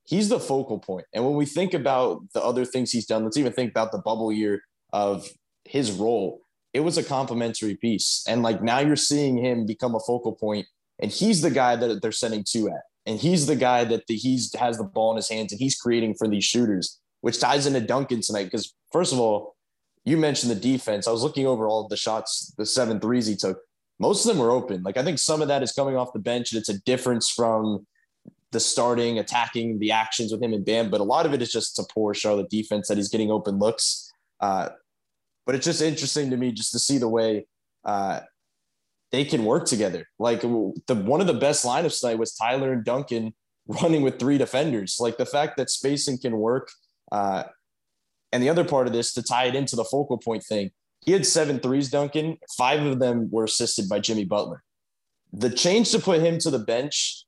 he's 0.04 0.28
the 0.28 0.40
focal 0.40 0.78
point. 0.78 1.06
And 1.12 1.24
when 1.24 1.34
we 1.34 1.46
think 1.46 1.74
about 1.74 2.22
the 2.34 2.42
other 2.42 2.64
things 2.64 2.90
he's 2.90 3.06
done, 3.06 3.24
let's 3.24 3.36
even 3.36 3.52
think 3.52 3.70
about 3.70 3.92
the 3.92 3.98
bubble 3.98 4.32
year 4.32 4.62
of 4.92 5.28
his 5.72 5.90
role, 5.90 6.42
it 6.74 6.80
was 6.80 6.98
a 6.98 7.02
complimentary 7.02 7.76
piece. 7.76 8.22
And 8.28 8.42
like 8.42 8.62
now 8.62 8.80
you're 8.80 8.94
seeing 8.94 9.38
him 9.38 9.64
become 9.64 9.94
a 9.94 10.00
focal 10.00 10.32
point, 10.32 10.66
and 11.00 11.10
he's 11.10 11.40
the 11.40 11.50
guy 11.50 11.76
that 11.76 12.02
they're 12.02 12.12
sending 12.12 12.44
two 12.46 12.68
at. 12.68 12.82
And 13.06 13.18
he's 13.18 13.46
the 13.46 13.56
guy 13.56 13.84
that 13.84 14.06
the, 14.06 14.14
he's 14.14 14.54
has 14.56 14.76
the 14.76 14.84
ball 14.84 15.12
in 15.12 15.16
his 15.16 15.30
hands 15.30 15.50
and 15.50 15.58
he's 15.58 15.74
creating 15.74 16.14
for 16.14 16.28
these 16.28 16.44
shooters, 16.44 17.00
which 17.22 17.40
ties 17.40 17.66
into 17.66 17.80
Duncan 17.80 18.20
tonight. 18.20 18.44
Because 18.44 18.74
first 18.92 19.14
of 19.14 19.18
all, 19.18 19.56
you 20.04 20.18
mentioned 20.18 20.52
the 20.52 20.56
defense. 20.56 21.08
I 21.08 21.10
was 21.10 21.22
looking 21.22 21.46
over 21.46 21.66
all 21.66 21.88
the 21.88 21.96
shots, 21.96 22.54
the 22.58 22.66
seven 22.66 23.00
threes 23.00 23.26
he 23.26 23.34
took. 23.34 23.58
Most 23.98 24.26
of 24.26 24.28
them 24.28 24.44
were 24.44 24.50
open. 24.50 24.82
Like 24.82 24.98
I 24.98 25.02
think 25.02 25.18
some 25.18 25.40
of 25.40 25.48
that 25.48 25.62
is 25.62 25.72
coming 25.72 25.96
off 25.96 26.12
the 26.12 26.18
bench, 26.18 26.52
and 26.52 26.60
it's 26.60 26.68
a 26.68 26.78
difference 26.80 27.30
from 27.30 27.86
the 28.50 28.60
starting, 28.60 29.18
attacking, 29.18 29.78
the 29.78 29.90
actions 29.90 30.32
with 30.32 30.42
him 30.42 30.52
and 30.52 30.66
Bam. 30.66 30.90
But 30.90 31.00
a 31.00 31.04
lot 31.04 31.24
of 31.24 31.32
it 31.32 31.40
is 31.40 31.50
just 31.50 31.78
a 31.78 31.84
poor 31.94 32.12
Charlotte 32.12 32.50
defense 32.50 32.88
that 32.88 32.98
he's 32.98 33.08
getting 33.08 33.30
open 33.30 33.58
looks. 33.58 34.12
Uh, 34.38 34.68
but 35.46 35.54
it's 35.54 35.66
just 35.66 35.82
interesting 35.82 36.30
to 36.30 36.36
me 36.36 36.52
just 36.52 36.72
to 36.72 36.78
see 36.78 36.98
the 36.98 37.08
way 37.08 37.46
uh, 37.84 38.20
they 39.10 39.24
can 39.24 39.44
work 39.44 39.66
together. 39.66 40.06
Like 40.18 40.40
the 40.40 40.94
one 40.94 41.20
of 41.20 41.26
the 41.26 41.34
best 41.34 41.64
lineups 41.64 42.00
tonight 42.00 42.18
was 42.18 42.34
Tyler 42.34 42.72
and 42.72 42.84
Duncan 42.84 43.34
running 43.66 44.02
with 44.02 44.18
three 44.18 44.38
defenders. 44.38 44.96
Like 45.00 45.18
the 45.18 45.26
fact 45.26 45.56
that 45.56 45.70
spacing 45.70 46.18
can 46.18 46.36
work. 46.38 46.70
Uh, 47.10 47.44
and 48.32 48.42
the 48.42 48.48
other 48.48 48.64
part 48.64 48.86
of 48.86 48.94
this 48.94 49.12
to 49.12 49.22
tie 49.22 49.44
it 49.44 49.54
into 49.54 49.76
the 49.76 49.84
focal 49.84 50.16
point 50.16 50.42
thing, 50.42 50.70
he 51.00 51.12
had 51.12 51.26
seven 51.26 51.58
threes, 51.58 51.90
Duncan. 51.90 52.38
Five 52.56 52.82
of 52.86 52.98
them 52.98 53.28
were 53.30 53.44
assisted 53.44 53.88
by 53.88 54.00
Jimmy 54.00 54.24
Butler. 54.24 54.62
The 55.32 55.50
change 55.50 55.90
to 55.90 55.98
put 55.98 56.20
him 56.20 56.38
to 56.38 56.50
the 56.50 56.58
bench 56.58 57.24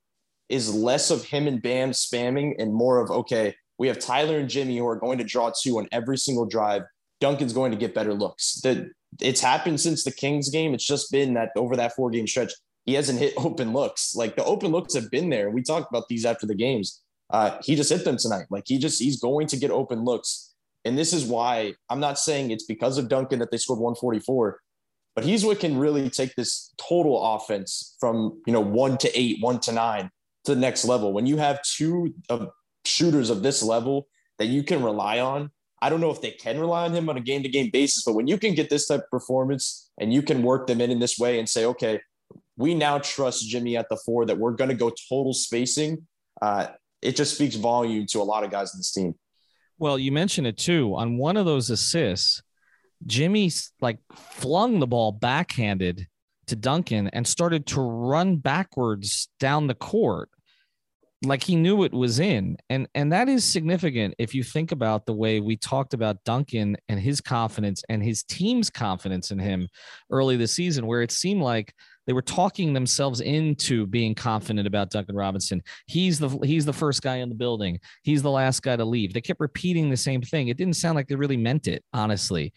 is 0.49 0.75
less 0.75 1.11
of 1.11 1.25
him 1.25 1.47
and 1.47 1.61
Bam 1.61 1.91
spamming 1.91 2.55
and 2.59 2.73
more 2.73 2.99
of, 2.99 3.11
okay, 3.11 3.55
we 3.79 3.89
have 3.89 3.99
Tyler 3.99 4.39
and 4.39 4.49
Jimmy 4.49 4.79
who 4.79 4.87
are 4.87 4.97
going 4.97 5.19
to 5.19 5.25
draw 5.25 5.51
two 5.51 5.79
on 5.79 5.89
every 5.91 6.17
single 6.17 6.47
drive. 6.47 6.83
Duncan's 7.21 7.53
going 7.53 7.71
to 7.71 7.79
get 7.79 7.95
better 7.95 8.15
looks. 8.15 8.61
That 8.63 8.91
it's 9.21 9.41
happened 9.41 9.81
since 9.81 10.05
the 10.05 10.13
Kings 10.13 10.49
game. 10.51 10.75
It's 10.75 10.87
just 10.87 11.11
been 11.11 11.35
that 11.35 11.51
over 11.57 11.77
that 11.77 11.95
four 11.95 12.11
game 12.11 12.27
stretch, 12.27 12.53
he 12.85 12.95
hasn't 12.95 13.19
hit 13.19 13.35
open 13.39 13.73
looks. 13.73 14.15
Like 14.15 14.37
the 14.37 14.45
open 14.45 14.71
looks 14.71 14.95
have 14.95 15.11
been 15.11 15.31
there. 15.31 15.51
We 15.51 15.63
talked 15.63 15.91
about 15.91 16.09
these 16.09 16.25
after 16.25 16.47
the 16.47 16.55
games. 16.55 17.01
Uh, 17.31 17.59
he 17.63 17.75
just 17.75 17.91
hit 17.91 18.05
them 18.05 18.17
tonight. 18.17 18.47
Like 18.51 18.65
he 18.67 18.79
just 18.79 19.01
he's 19.01 19.21
going 19.21 19.47
to 19.49 19.57
get 19.57 19.71
open 19.71 20.05
looks. 20.05 20.55
And 20.85 20.99
this 20.99 21.13
is 21.13 21.25
why 21.25 21.75
I'm 21.89 22.01
not 22.01 22.19
saying 22.19 22.51
it's 22.51 22.65
because 22.65 22.99
of 22.99 23.09
Duncan 23.09 23.39
that 23.39 23.51
they 23.51 23.57
scored 23.57 23.79
144, 23.79 24.61
but 25.15 25.25
he's 25.25 25.45
what 25.45 25.59
can 25.59 25.79
really 25.79 26.11
take 26.11 26.35
this 26.35 26.75
total 26.77 27.35
offense 27.35 27.97
from 27.99 28.43
you 28.47 28.53
know 28.53 28.61
one 28.61 28.99
to 28.99 29.19
eight, 29.19 29.39
one 29.41 29.61
to 29.61 29.73
nine 29.73 30.11
to 30.45 30.55
the 30.55 30.61
next 30.61 30.85
level. 30.85 31.13
When 31.13 31.27
you 31.27 31.39
have 31.39 31.63
two 31.63 32.15
of 32.29 32.51
shooters 32.85 33.31
of 33.31 33.43
this 33.43 33.63
level 33.63 34.09
that 34.39 34.47
you 34.47 34.63
can 34.63 34.83
rely 34.83 35.21
on, 35.21 35.51
I 35.85 35.91
don't 35.91 36.01
know 36.01 36.11
if 36.11 36.23
they 36.23 36.31
can 36.31 36.59
rely 36.59 36.87
on 36.87 36.95
him 36.95 37.11
on 37.11 37.19
a 37.19 37.21
game 37.21 37.43
to 37.43 37.49
game 37.51 37.69
basis, 37.71 38.05
but 38.05 38.15
when 38.15 38.27
you 38.27 38.39
can 38.39 38.55
get 38.55 38.71
this 38.71 38.87
type 38.87 39.01
of 39.01 39.11
performance 39.11 39.91
and 40.01 40.15
you 40.15 40.23
can 40.23 40.43
work 40.43 40.67
them 40.67 40.81
in 40.81 40.91
in 40.91 40.99
this 40.99 41.19
way 41.19 41.39
and 41.39 41.47
say, 41.47 41.67
okay, 41.67 42.01
we 42.57 42.75
now 42.75 42.99
trust 43.01 43.47
Jimmy 43.47 43.77
at 43.77 43.91
the 43.91 43.99
four 43.99 44.25
that 44.25 44.39
we're 44.39 44.53
going 44.53 44.71
to 44.71 44.75
go 44.75 44.91
total 45.11 45.35
spacing, 45.35 46.07
uh, 46.41 46.69
it 47.03 47.17
just 47.17 47.35
speaks 47.35 47.57
volume 47.57 48.07
to 48.07 48.23
a 48.23 48.25
lot 48.25 48.45
of 48.45 48.51
guys 48.51 48.73
in 48.73 48.79
this 48.79 48.93
team. 48.93 49.15
Well, 49.77 49.99
you 49.99 50.11
mentioned 50.11 50.47
it 50.47 50.57
too. 50.57 50.95
On 50.95 51.19
one 51.19 51.37
of 51.37 51.45
those 51.45 51.69
assists, 51.69 52.43
Jimmy 53.07 53.53
like 53.83 53.99
flung 54.15 54.81
the 54.81 54.87
ball 54.87 55.13
backhanded 55.13 56.07
to 56.47 56.57
Duncan 56.57 57.09
and 57.09 57.27
started 57.27 57.67
to 57.67 57.83
run 57.83 58.37
backwards 58.37 59.29
down 59.39 59.67
the 59.67 59.75
court 59.75 60.31
like 61.25 61.43
he 61.43 61.57
knew 61.57 61.85
it 61.85 61.93
was 61.93 62.21
in 62.21 62.57
and 62.71 62.89
and 62.95 63.13
that 63.13 63.29
is 63.29 63.45
significant 63.45 64.15
if 64.19 64.35
you 64.35 64.43
think 64.43 64.73
about 64.73 65.07
the 65.07 65.13
way 65.13 65.41
we 65.41 65.57
talked 65.57 65.95
about 65.95 66.23
Duncan 66.25 66.77
and 66.89 67.01
his 67.01 67.21
confidence 67.21 67.83
and 67.89 68.03
his 68.03 68.23
team's 68.23 68.71
confidence 68.71 69.31
in 69.31 69.39
him 69.39 69.69
early 70.11 70.37
this 70.37 70.53
season 70.53 70.87
where 70.87 71.03
it 71.03 71.11
seemed 71.13 71.43
like 71.43 71.75
they 72.07 72.13
were 72.13 72.23
talking 72.23 72.75
themselves 72.75 73.21
into 73.23 73.87
being 73.87 74.15
confident 74.15 74.67
about 74.67 74.91
Duncan 74.91 75.17
Robinson. 75.17 75.63
He's 75.87 76.19
the 76.19 76.29
he's 76.45 76.67
the 76.67 76.73
first 76.73 77.01
guy 77.03 77.17
in 77.17 77.31
the 77.31 77.35
building. 77.35 77.81
He's 78.03 78.23
the 78.23 78.31
last 78.31 78.63
guy 78.63 78.77
to 78.77 78.85
leave. 78.85 79.15
They 79.15 79.23
kept 79.23 79.41
repeating 79.41 79.89
the 79.89 79.97
same 79.97 80.21
thing. 80.21 80.49
It 80.49 80.59
didn't 80.59 80.77
sound 80.77 80.97
like 80.97 81.09
they 81.09 81.15
really 81.15 81.39
meant 81.39 81.67
it, 81.67 81.83
honestly. 81.95 82.53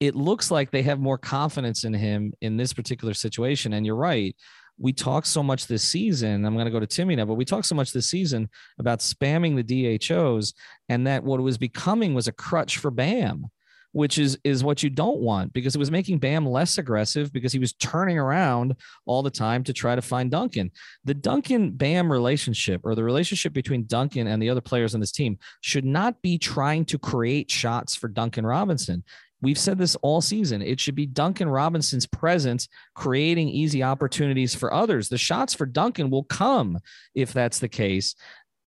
it 0.00 0.14
looks 0.14 0.50
like 0.50 0.70
they 0.70 0.82
have 0.82 1.00
more 1.00 1.18
confidence 1.18 1.84
in 1.84 1.92
him 1.92 2.32
in 2.40 2.56
this 2.56 2.72
particular 2.72 3.14
situation. 3.14 3.72
And 3.72 3.84
you're 3.84 3.96
right. 3.96 4.36
We 4.78 4.92
talk 4.92 5.26
so 5.26 5.42
much 5.42 5.66
this 5.66 5.82
season. 5.82 6.44
I'm 6.44 6.54
going 6.54 6.66
to 6.66 6.70
go 6.70 6.80
to 6.80 6.86
Timmy 6.86 7.16
now, 7.16 7.24
but 7.24 7.34
we 7.34 7.44
talk 7.44 7.64
so 7.64 7.74
much 7.74 7.92
this 7.92 8.08
season 8.08 8.48
about 8.78 9.00
spamming 9.00 9.56
the 9.56 9.98
DHOs 9.98 10.54
and 10.88 11.06
that 11.06 11.24
what 11.24 11.40
was 11.40 11.58
becoming 11.58 12.14
was 12.14 12.28
a 12.28 12.32
crutch 12.32 12.78
for 12.78 12.90
Bam 12.90 13.50
which 13.92 14.18
is 14.18 14.38
is 14.44 14.62
what 14.62 14.82
you 14.82 14.90
don't 14.90 15.18
want 15.18 15.52
because 15.52 15.74
it 15.74 15.78
was 15.78 15.90
making 15.90 16.18
Bam 16.18 16.46
less 16.46 16.78
aggressive 16.78 17.32
because 17.32 17.52
he 17.52 17.58
was 17.58 17.72
turning 17.74 18.18
around 18.18 18.76
all 19.06 19.22
the 19.22 19.30
time 19.30 19.64
to 19.64 19.72
try 19.72 19.94
to 19.94 20.02
find 20.02 20.30
Duncan. 20.30 20.70
The 21.04 21.14
Duncan 21.14 21.72
Bam 21.72 22.10
relationship 22.10 22.82
or 22.84 22.94
the 22.94 23.04
relationship 23.04 23.52
between 23.52 23.86
Duncan 23.86 24.26
and 24.26 24.42
the 24.42 24.50
other 24.50 24.60
players 24.60 24.94
on 24.94 25.00
this 25.00 25.12
team 25.12 25.38
should 25.62 25.84
not 25.84 26.20
be 26.22 26.38
trying 26.38 26.84
to 26.86 26.98
create 26.98 27.50
shots 27.50 27.94
for 27.94 28.08
Duncan 28.08 28.44
Robinson. 28.46 29.04
We've 29.40 29.58
said 29.58 29.78
this 29.78 29.96
all 29.96 30.20
season. 30.20 30.62
It 30.62 30.80
should 30.80 30.94
be 30.94 31.06
Duncan 31.06 31.48
Robinson's 31.48 32.06
presence 32.06 32.68
creating 32.94 33.48
easy 33.48 33.82
opportunities 33.82 34.54
for 34.54 34.72
others. 34.74 35.08
The 35.08 35.18
shots 35.18 35.54
for 35.54 35.64
Duncan 35.64 36.10
will 36.10 36.24
come 36.24 36.78
if 37.14 37.32
that's 37.32 37.60
the 37.60 37.68
case. 37.68 38.14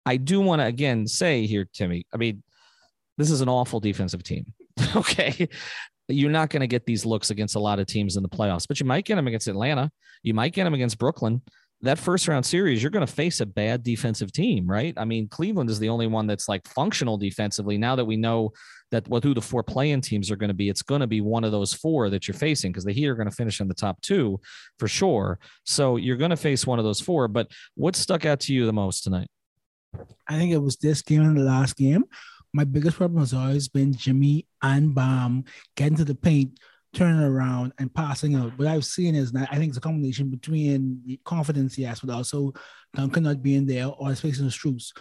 I 0.04 0.16
do 0.16 0.40
want 0.40 0.60
to 0.60 0.66
again 0.66 1.06
say 1.06 1.46
here, 1.46 1.68
Timmy. 1.72 2.06
I 2.12 2.16
mean, 2.16 2.42
this 3.18 3.30
is 3.30 3.40
an 3.40 3.48
awful 3.48 3.80
defensive 3.80 4.22
team. 4.22 4.52
okay. 4.96 5.48
You're 6.08 6.30
not 6.30 6.50
going 6.50 6.60
to 6.60 6.68
get 6.68 6.86
these 6.86 7.04
looks 7.04 7.30
against 7.30 7.56
a 7.56 7.60
lot 7.60 7.80
of 7.80 7.86
teams 7.86 8.16
in 8.16 8.22
the 8.22 8.28
playoffs, 8.28 8.68
but 8.68 8.78
you 8.78 8.86
might 8.86 9.04
get 9.04 9.16
them 9.16 9.26
against 9.26 9.48
Atlanta. 9.48 9.90
You 10.22 10.34
might 10.34 10.52
get 10.52 10.64
them 10.64 10.74
against 10.74 10.98
Brooklyn. 10.98 11.42
That 11.82 11.98
first 11.98 12.26
round 12.26 12.46
series, 12.46 12.82
you're 12.82 12.90
going 12.90 13.06
to 13.06 13.12
face 13.12 13.40
a 13.40 13.46
bad 13.46 13.82
defensive 13.82 14.32
team, 14.32 14.66
right? 14.66 14.94
I 14.96 15.04
mean, 15.04 15.28
Cleveland 15.28 15.68
is 15.68 15.78
the 15.78 15.90
only 15.90 16.06
one 16.06 16.26
that's 16.26 16.48
like 16.48 16.66
functional 16.66 17.18
defensively. 17.18 17.76
Now 17.76 17.96
that 17.96 18.04
we 18.04 18.16
know 18.16 18.52
that 18.90 19.06
what 19.08 19.22
who 19.22 19.34
the 19.34 19.42
four 19.42 19.62
playing 19.62 20.00
teams 20.00 20.30
are 20.30 20.36
going 20.36 20.48
to 20.48 20.54
be, 20.54 20.68
it's 20.68 20.82
going 20.82 21.02
to 21.02 21.06
be 21.06 21.20
one 21.20 21.44
of 21.44 21.52
those 21.52 21.74
four 21.74 22.08
that 22.10 22.26
you're 22.26 22.34
facing 22.34 22.72
because 22.72 22.84
the 22.84 22.92
Heat 22.92 23.08
are 23.08 23.14
going 23.14 23.28
to 23.28 23.34
finish 23.34 23.60
in 23.60 23.68
the 23.68 23.74
top 23.74 24.00
two 24.00 24.40
for 24.78 24.88
sure. 24.88 25.38
So 25.64 25.96
you're 25.96 26.16
going 26.16 26.30
to 26.30 26.36
face 26.36 26.66
one 26.66 26.78
of 26.78 26.84
those 26.84 27.00
four. 27.00 27.28
But 27.28 27.50
what 27.74 27.94
stuck 27.94 28.24
out 28.24 28.40
to 28.40 28.54
you 28.54 28.64
the 28.64 28.72
most 28.72 29.04
tonight? 29.04 29.28
I 30.28 30.38
think 30.38 30.52
it 30.52 30.58
was 30.58 30.76
this 30.76 31.02
game 31.02 31.22
and 31.22 31.36
the 31.36 31.42
last 31.42 31.76
game 31.76 32.04
my 32.56 32.64
biggest 32.64 32.96
problem 32.96 33.20
has 33.20 33.34
always 33.34 33.68
been 33.68 33.94
Jimmy 33.94 34.46
and 34.62 34.94
Bam 34.94 35.44
getting 35.76 35.98
to 35.98 36.06
the 36.06 36.14
paint, 36.14 36.58
turning 36.96 37.20
around 37.20 37.74
and 37.78 37.92
passing 37.94 38.34
out. 38.34 38.58
What 38.58 38.68
I've 38.68 38.84
seen 38.84 39.14
is 39.14 39.30
that 39.32 39.48
I 39.52 39.56
think 39.56 39.68
it's 39.68 39.76
a 39.76 39.82
combination 39.82 40.30
between 40.30 41.18
confidence, 41.24 41.76
yes, 41.76 42.00
but 42.00 42.12
also 42.12 42.54
Duncan 42.94 43.24
not 43.24 43.42
being 43.42 43.66
there 43.66 43.86
or 43.86 44.14
facing 44.14 44.46
the 44.46 44.50
Strus. 44.50 44.92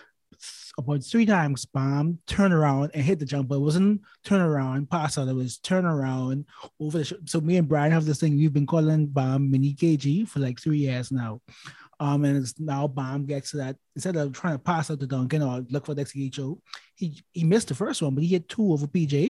About 0.78 1.06
three 1.06 1.26
times, 1.26 1.64
bomb, 1.64 2.20
turn 2.28 2.52
around 2.52 2.92
and 2.94 3.02
hit 3.02 3.20
the 3.20 3.26
jumper. 3.26 3.56
It 3.56 3.60
wasn't 3.60 4.02
turn 4.26 4.42
around, 4.42 4.90
pass 4.90 5.18
out. 5.18 5.30
It 5.30 5.36
was 5.36 5.58
turn 5.58 5.86
around 5.86 6.46
over 6.82 6.98
the. 6.98 7.06
Sh- 7.06 7.14
so 7.24 7.40
me 7.40 7.56
and 7.56 7.70
Brian 7.70 7.94
have 7.94 8.04
this 8.04 8.20
thing. 8.20 8.36
We've 8.36 8.52
been 8.52 8.68
calling 8.68 9.08
bomb 9.08 9.50
Mini 9.50 9.74
KG 9.74 10.28
for 10.28 10.42
like 10.42 10.60
three 10.60 10.80
years 10.80 11.14
now. 11.14 11.40
Um, 12.02 12.26
and 12.26 12.36
it's 12.36 12.60
now 12.60 12.88
bomb 12.88 13.26
gets 13.26 13.52
to 13.52 13.58
that 13.58 13.78
instead 13.96 14.18
of 14.18 14.34
trying 14.34 14.56
to 14.56 14.60
pass 14.60 14.92
out 14.92 15.00
to 15.00 15.08
Duncan 15.08 15.42
or 15.42 15.66
look 15.70 15.86
for 15.86 15.94
the 15.94 16.04
XHO, 16.04 16.60
he 16.96 17.24
he 17.32 17.46
missed 17.46 17.70
the 17.70 17.76
first 17.76 18.02
one, 18.02 18.14
but 18.14 18.26
he 18.26 18.32
hit 18.32 18.50
two 18.50 18.74
over 18.74 18.86
PJ. 18.86 19.30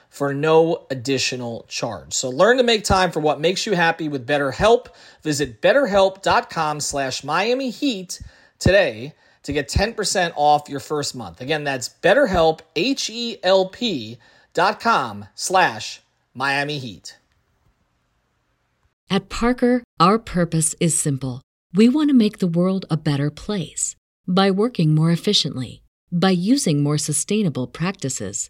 for 0.11 0.33
no 0.33 0.85
additional 0.91 1.65
charge. 1.69 2.13
So 2.13 2.29
learn 2.29 2.57
to 2.57 2.63
make 2.63 2.83
time 2.83 3.11
for 3.11 3.21
what 3.21 3.39
makes 3.39 3.65
you 3.65 3.73
happy 3.73 4.09
with 4.09 4.27
BetterHelp. 4.27 4.87
Visit 5.23 5.61
betterhelp.com 5.61 6.81
slash 6.81 7.23
Miami 7.23 7.69
Heat 7.69 8.21
today 8.59 9.13
to 9.43 9.53
get 9.53 9.69
10% 9.69 10.33
off 10.35 10.69
your 10.69 10.81
first 10.81 11.15
month. 11.15 11.39
Again, 11.39 11.63
that's 11.63 11.89
betterhelp, 11.89 12.59
H-E-L-P 12.75 14.17
dot 14.53 14.79
com 14.81 15.25
slash 15.33 16.01
Miami 16.35 16.77
Heat. 16.77 17.17
At 19.09 19.29
Parker, 19.29 19.81
our 19.97 20.19
purpose 20.19 20.75
is 20.81 20.99
simple 20.99 21.41
we 21.73 21.87
want 21.87 22.09
to 22.09 22.13
make 22.13 22.39
the 22.39 22.47
world 22.47 22.85
a 22.89 22.97
better 22.97 23.31
place 23.31 23.95
by 24.27 24.51
working 24.51 24.93
more 24.93 25.09
efficiently, 25.09 25.83
by 26.11 26.31
using 26.31 26.83
more 26.83 26.97
sustainable 26.97 27.65
practices, 27.65 28.49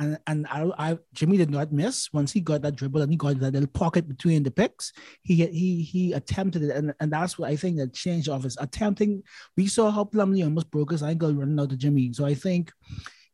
and 0.00 0.18
and 0.26 0.46
I, 0.48 0.70
I, 0.78 0.98
Jimmy 1.12 1.36
did 1.36 1.50
not 1.50 1.72
miss 1.72 2.12
once 2.12 2.32
he 2.32 2.40
got 2.40 2.62
that 2.62 2.76
dribble 2.76 3.02
and 3.02 3.10
he 3.10 3.16
got 3.16 3.38
that 3.40 3.52
little 3.52 3.68
pocket 3.68 4.08
between 4.08 4.42
the 4.42 4.50
picks. 4.50 4.92
He 5.22 5.46
he 5.46 5.82
he 5.82 6.12
attempted 6.12 6.62
it, 6.62 6.76
and, 6.76 6.94
and 7.00 7.12
that's 7.12 7.38
what 7.38 7.50
I 7.50 7.56
think 7.56 7.78
that 7.78 7.94
changed 7.94 8.28
off 8.28 8.44
his 8.44 8.56
attempting. 8.60 9.22
We 9.56 9.66
saw 9.66 9.90
how 9.90 10.04
Plumlee 10.04 10.44
almost 10.44 10.70
broke 10.70 10.92
his 10.92 11.02
ankle 11.02 11.34
running 11.34 11.58
out 11.58 11.70
to 11.70 11.76
Jimmy. 11.76 12.12
So 12.12 12.24
I 12.24 12.34
think, 12.34 12.72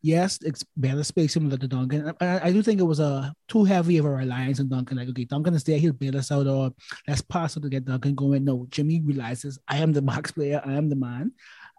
yes, 0.00 0.38
it's 0.42 0.64
better 0.76 1.04
space 1.04 1.34
similar 1.34 1.58
to 1.58 1.68
Duncan. 1.68 2.14
I, 2.20 2.48
I 2.48 2.52
do 2.52 2.62
think 2.62 2.80
it 2.80 2.84
was 2.84 3.00
a 3.00 3.34
too 3.48 3.64
heavy 3.64 3.98
of 3.98 4.06
a 4.06 4.10
reliance 4.10 4.60
on 4.60 4.68
Duncan. 4.68 4.96
Like 4.96 5.08
okay, 5.10 5.24
Duncan 5.24 5.54
is 5.54 5.64
there, 5.64 5.78
he'll 5.78 5.92
bail 5.92 6.16
us 6.16 6.32
out, 6.32 6.46
or 6.46 6.72
let's 7.06 7.20
pass 7.20 7.56
it 7.56 7.60
to 7.60 7.68
get 7.68 7.84
Duncan 7.84 8.14
going. 8.14 8.44
No, 8.44 8.66
Jimmy 8.70 9.00
realizes 9.00 9.58
I 9.68 9.78
am 9.78 9.92
the 9.92 10.02
max 10.02 10.32
player, 10.32 10.62
I 10.64 10.72
am 10.72 10.88
the 10.88 10.96
man. 10.96 11.32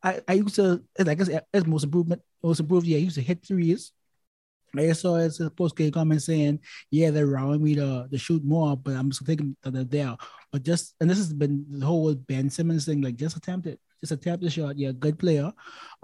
I, 0.04 0.22
I 0.28 0.34
used 0.34 0.56
to 0.56 0.84
like 1.00 1.20
I 1.20 1.24
said, 1.24 1.46
as 1.52 1.66
most 1.66 1.86
improvement, 1.86 2.22
most 2.44 2.60
improved. 2.60 2.86
Yeah, 2.86 2.98
I 2.98 3.02
used 3.02 3.16
to 3.16 3.22
hit 3.24 3.44
threes 3.44 3.92
I 4.80 4.94
saw 4.94 5.16
as 5.16 5.40
a 5.40 5.50
post 5.50 5.76
game 5.76 5.92
comment 5.92 6.22
saying, 6.22 6.60
"Yeah, 6.92 7.12
they're 7.12 7.36
allowing 7.36 7.64
me 7.64 7.76
to, 7.76 8.08
to 8.12 8.18
shoot 8.18 8.44
more, 8.44 8.76
but 8.78 8.96
I'm 8.96 9.12
still 9.12 9.36
that 9.64 9.74
they're 9.74 9.84
there." 9.84 10.16
But 10.52 10.64
just 10.64 10.96
and 11.00 11.10
this 11.10 11.18
has 11.18 11.34
been 11.34 11.66
the 11.70 11.86
whole 11.86 12.14
Ben 12.14 12.50
Simmons 12.50 12.86
thing. 12.86 13.02
Like, 13.02 13.16
just 13.16 13.38
attempt 13.38 13.68
it, 13.68 13.80
just 14.02 14.12
attempt 14.12 14.44
the 14.44 14.50
shot. 14.50 14.78
Yeah, 14.78 14.92
good 14.92 15.20
player. 15.20 15.52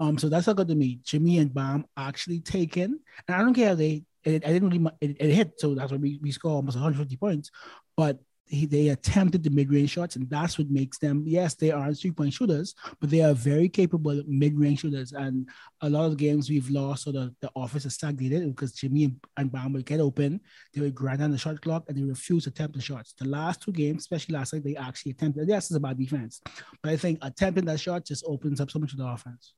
Um, 0.00 0.18
so 0.18 0.28
that's 0.28 0.46
how 0.46 0.52
good 0.52 0.68
to 0.68 0.74
me. 0.74 1.00
Jimmy 1.04 1.38
and 1.38 1.52
Bam 1.52 1.84
actually 1.96 2.40
taken, 2.40 3.00
and 3.28 3.36
I 3.36 3.38
don't 3.40 3.54
care 3.54 3.72
if 3.72 3.78
they. 3.78 4.04
It, 4.24 4.46
I 4.46 4.52
didn't 4.52 4.70
really. 4.70 4.90
It, 5.00 5.16
it 5.20 5.34
hit, 5.34 5.60
so 5.60 5.74
that's 5.74 5.90
why 5.90 5.98
we, 5.98 6.18
we 6.22 6.30
score 6.30 6.52
almost 6.52 6.76
150 6.76 7.16
points. 7.16 7.50
But 7.96 8.18
they, 8.52 8.66
they 8.66 8.88
attempted 8.88 9.42
the 9.42 9.50
mid-range 9.50 9.90
shots, 9.90 10.16
and 10.16 10.28
that's 10.28 10.58
what 10.58 10.70
makes 10.70 10.98
them. 10.98 11.24
Yes, 11.26 11.54
they 11.54 11.70
are 11.70 11.92
three-point 11.94 12.34
shooters, 12.34 12.74
but 13.00 13.10
they 13.10 13.22
are 13.22 13.32
very 13.32 13.68
capable 13.68 14.22
mid-range 14.26 14.80
shooters. 14.80 15.12
And 15.12 15.48
a 15.80 15.88
lot 15.88 16.06
of 16.06 16.16
games 16.18 16.50
we've 16.50 16.68
lost, 16.70 17.06
or 17.06 17.12
the, 17.12 17.34
the 17.40 17.50
offense 17.56 17.86
is 17.86 17.94
stagnated 17.94 18.46
because 18.54 18.72
Jimmy 18.72 19.16
and, 19.36 19.50
Bam 19.50 19.72
would 19.72 19.86
get 19.86 20.00
open, 20.00 20.40
they 20.74 20.82
would 20.82 20.94
grind 20.94 21.22
on 21.22 21.30
the 21.30 21.38
shot 21.38 21.60
clock, 21.62 21.84
and 21.88 21.96
they 21.96 22.02
refuse 22.02 22.44
to 22.44 22.50
attempt 22.50 22.76
the 22.76 22.82
shots. 22.82 23.14
The 23.18 23.26
last 23.26 23.62
two 23.62 23.72
games, 23.72 24.02
especially 24.02 24.34
last 24.34 24.52
night, 24.52 24.64
they 24.64 24.76
actually 24.76 25.12
attempted. 25.12 25.48
Yes, 25.48 25.70
it's 25.70 25.76
about 25.76 25.98
defense, 25.98 26.42
but 26.82 26.92
I 26.92 26.96
think 26.96 27.18
attempting 27.22 27.64
that 27.64 27.80
shot 27.80 28.04
just 28.04 28.24
opens 28.26 28.60
up 28.60 28.70
so 28.70 28.78
much 28.78 28.92
of 28.92 28.98
the 28.98 29.06
offense. 29.06 29.54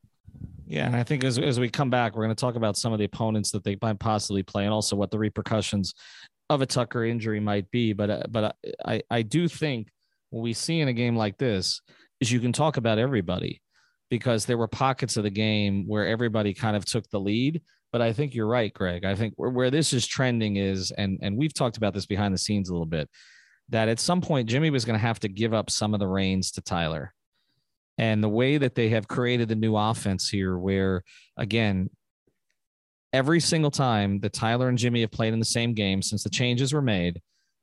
Yeah, 0.66 0.86
and 0.86 0.96
I 0.96 1.02
think 1.02 1.24
as, 1.24 1.38
as 1.38 1.60
we 1.60 1.68
come 1.68 1.90
back, 1.90 2.16
we're 2.16 2.24
going 2.24 2.34
to 2.34 2.40
talk 2.40 2.56
about 2.56 2.76
some 2.76 2.92
of 2.92 2.98
the 2.98 3.04
opponents 3.04 3.50
that 3.50 3.64
they 3.64 3.76
might 3.82 3.98
possibly 3.98 4.42
play, 4.42 4.64
and 4.64 4.72
also 4.72 4.96
what 4.96 5.10
the 5.10 5.18
repercussions 5.18 5.94
of 6.50 6.62
a 6.62 6.66
Tucker 6.66 7.04
injury 7.04 7.40
might 7.40 7.70
be. 7.70 7.92
But 7.92 8.10
uh, 8.10 8.22
but 8.28 8.56
I 8.84 9.02
I 9.10 9.22
do 9.22 9.48
think 9.48 9.88
what 10.30 10.42
we 10.42 10.52
see 10.52 10.80
in 10.80 10.88
a 10.88 10.92
game 10.92 11.16
like 11.16 11.38
this 11.38 11.80
is 12.20 12.32
you 12.32 12.40
can 12.40 12.52
talk 12.52 12.76
about 12.76 12.98
everybody 12.98 13.60
because 14.10 14.46
there 14.46 14.58
were 14.58 14.68
pockets 14.68 15.16
of 15.16 15.24
the 15.24 15.30
game 15.30 15.86
where 15.86 16.06
everybody 16.06 16.54
kind 16.54 16.76
of 16.76 16.84
took 16.84 17.08
the 17.10 17.20
lead. 17.20 17.62
But 17.92 18.02
I 18.02 18.12
think 18.12 18.34
you're 18.34 18.46
right, 18.46 18.72
Greg. 18.74 19.04
I 19.04 19.14
think 19.14 19.34
where, 19.36 19.50
where 19.50 19.70
this 19.70 19.92
is 19.92 20.06
trending 20.06 20.56
is, 20.56 20.90
and 20.90 21.18
and 21.22 21.36
we've 21.36 21.54
talked 21.54 21.76
about 21.76 21.94
this 21.94 22.06
behind 22.06 22.34
the 22.34 22.38
scenes 22.38 22.68
a 22.68 22.72
little 22.72 22.86
bit, 22.86 23.08
that 23.68 23.88
at 23.88 24.00
some 24.00 24.20
point 24.20 24.48
Jimmy 24.48 24.70
was 24.70 24.84
going 24.84 24.98
to 24.98 25.06
have 25.06 25.20
to 25.20 25.28
give 25.28 25.54
up 25.54 25.70
some 25.70 25.94
of 25.94 26.00
the 26.00 26.06
reins 26.06 26.50
to 26.52 26.60
Tyler. 26.60 27.12
And 27.96 28.22
the 28.22 28.28
way 28.28 28.58
that 28.58 28.74
they 28.74 28.88
have 28.88 29.06
created 29.06 29.48
the 29.48 29.54
new 29.54 29.76
offense 29.76 30.28
here, 30.28 30.58
where 30.58 31.04
again, 31.36 31.90
every 33.14 33.38
single 33.38 33.70
time 33.70 34.18
that 34.18 34.32
Tyler 34.32 34.68
and 34.68 34.76
Jimmy 34.76 35.02
have 35.02 35.12
played 35.12 35.32
in 35.32 35.38
the 35.38 35.44
same 35.44 35.72
game 35.72 36.02
since 36.02 36.24
the 36.24 36.30
changes 36.30 36.72
were 36.72 36.82
made, 36.82 37.22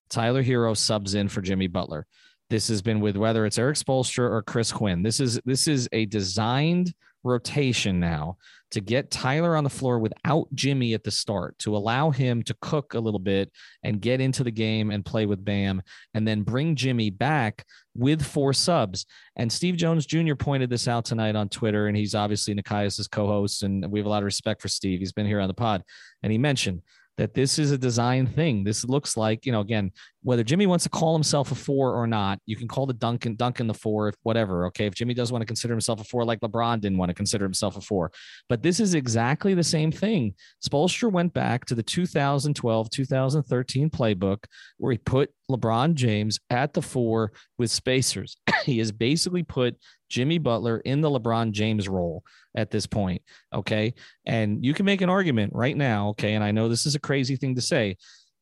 Tyler 0.09 0.41
Herro 0.41 0.75
subs 0.75 1.13
in 1.13 1.27
for 1.27 1.41
Jimmy 1.41 1.67
Butler. 1.67 2.07
This 2.49 2.69
has 2.69 2.81
been 2.81 3.01
with 3.01 3.17
whether 3.17 3.45
it's 3.45 3.59
Erik 3.59 3.75
Spoelstra 3.75 4.29
or 4.29 4.41
Chris 4.43 4.71
Quinn. 4.71 5.03
This 5.03 5.19
is 5.19 5.39
this 5.43 5.67
is 5.67 5.89
a 5.91 6.05
designed 6.05 6.93
rotation 7.23 7.99
now 7.99 8.37
to 8.71 8.79
get 8.79 9.11
Tyler 9.11 9.55
on 9.55 9.65
the 9.65 9.69
floor 9.69 9.99
without 9.99 10.47
Jimmy 10.55 10.93
at 10.93 11.03
the 11.03 11.11
start, 11.11 11.57
to 11.59 11.75
allow 11.75 12.09
him 12.09 12.41
to 12.43 12.55
cook 12.61 12.93
a 12.93 12.99
little 12.99 13.19
bit 13.19 13.51
and 13.83 14.01
get 14.01 14.21
into 14.21 14.43
the 14.43 14.51
game 14.51 14.91
and 14.91 15.05
play 15.05 15.25
with 15.25 15.43
Bam, 15.43 15.81
and 16.13 16.25
then 16.25 16.43
bring 16.43 16.75
Jimmy 16.75 17.09
back 17.09 17.65
with 17.95 18.25
four 18.25 18.53
subs. 18.53 19.05
And 19.35 19.51
Steve 19.51 19.75
Jones 19.75 20.05
Jr. 20.05 20.35
pointed 20.35 20.69
this 20.69 20.87
out 20.87 21.03
tonight 21.03 21.35
on 21.35 21.49
Twitter, 21.49 21.87
and 21.87 21.97
he's 21.97 22.15
obviously 22.15 22.55
Nekias's 22.55 23.09
co-host, 23.09 23.63
and 23.63 23.85
we 23.91 23.99
have 23.99 24.05
a 24.05 24.09
lot 24.09 24.23
of 24.23 24.25
respect 24.25 24.61
for 24.61 24.69
Steve. 24.69 24.99
He's 24.99 25.11
been 25.11 25.27
here 25.27 25.41
on 25.41 25.49
the 25.49 25.53
pod, 25.53 25.83
and 26.23 26.31
he 26.31 26.37
mentioned 26.37 26.81
that 27.17 27.33
this 27.33 27.59
is 27.59 27.71
a 27.71 27.77
design 27.77 28.25
thing. 28.25 28.63
This 28.63 28.85
looks 28.85 29.17
like, 29.17 29.45
you 29.45 29.51
know, 29.51 29.59
again, 29.59 29.91
whether 30.23 30.43
Jimmy 30.43 30.67
wants 30.67 30.83
to 30.83 30.89
call 30.89 31.13
himself 31.13 31.51
a 31.51 31.55
four 31.55 31.93
or 31.95 32.05
not, 32.05 32.39
you 32.45 32.55
can 32.55 32.67
call 32.67 32.85
the 32.85 32.93
Duncan 32.93 33.35
Duncan 33.35 33.67
the 33.67 33.73
four, 33.73 34.09
if 34.09 34.15
whatever. 34.23 34.65
Okay. 34.67 34.85
If 34.85 34.93
Jimmy 34.93 35.13
does 35.13 35.31
want 35.31 35.41
to 35.41 35.47
consider 35.47 35.73
himself 35.73 35.99
a 35.99 36.03
four, 36.03 36.23
like 36.23 36.39
LeBron 36.41 36.79
didn't 36.79 36.97
want 36.97 37.09
to 37.09 37.15
consider 37.15 37.43
himself 37.43 37.75
a 37.75 37.81
four. 37.81 38.11
But 38.47 38.61
this 38.61 38.79
is 38.79 38.93
exactly 38.93 39.53
the 39.53 39.63
same 39.63 39.91
thing. 39.91 40.35
Spoelstra 40.63 41.11
went 41.11 41.33
back 41.33 41.65
to 41.65 41.75
the 41.75 41.83
2012, 41.83 42.89
2013 42.89 43.89
playbook 43.89 44.43
where 44.77 44.91
he 44.91 44.97
put 44.99 45.31
LeBron 45.49 45.95
James 45.95 46.39
at 46.49 46.73
the 46.73 46.81
four 46.81 47.31
with 47.57 47.71
spacers. 47.71 48.37
he 48.65 48.77
has 48.77 48.91
basically 48.91 49.43
put 49.43 49.75
Jimmy 50.09 50.37
Butler 50.37 50.77
in 50.79 51.01
the 51.01 51.09
LeBron 51.09 51.51
James 51.51 51.87
role 51.87 52.23
at 52.55 52.69
this 52.69 52.85
point. 52.85 53.21
Okay. 53.53 53.93
And 54.25 54.63
you 54.63 54.73
can 54.73 54.85
make 54.85 55.01
an 55.01 55.09
argument 55.09 55.53
right 55.55 55.75
now. 55.75 56.09
Okay. 56.09 56.33
And 56.33 56.43
I 56.43 56.51
know 56.51 56.67
this 56.67 56.85
is 56.85 56.95
a 56.95 56.99
crazy 56.99 57.37
thing 57.37 57.55
to 57.55 57.61
say. 57.61 57.97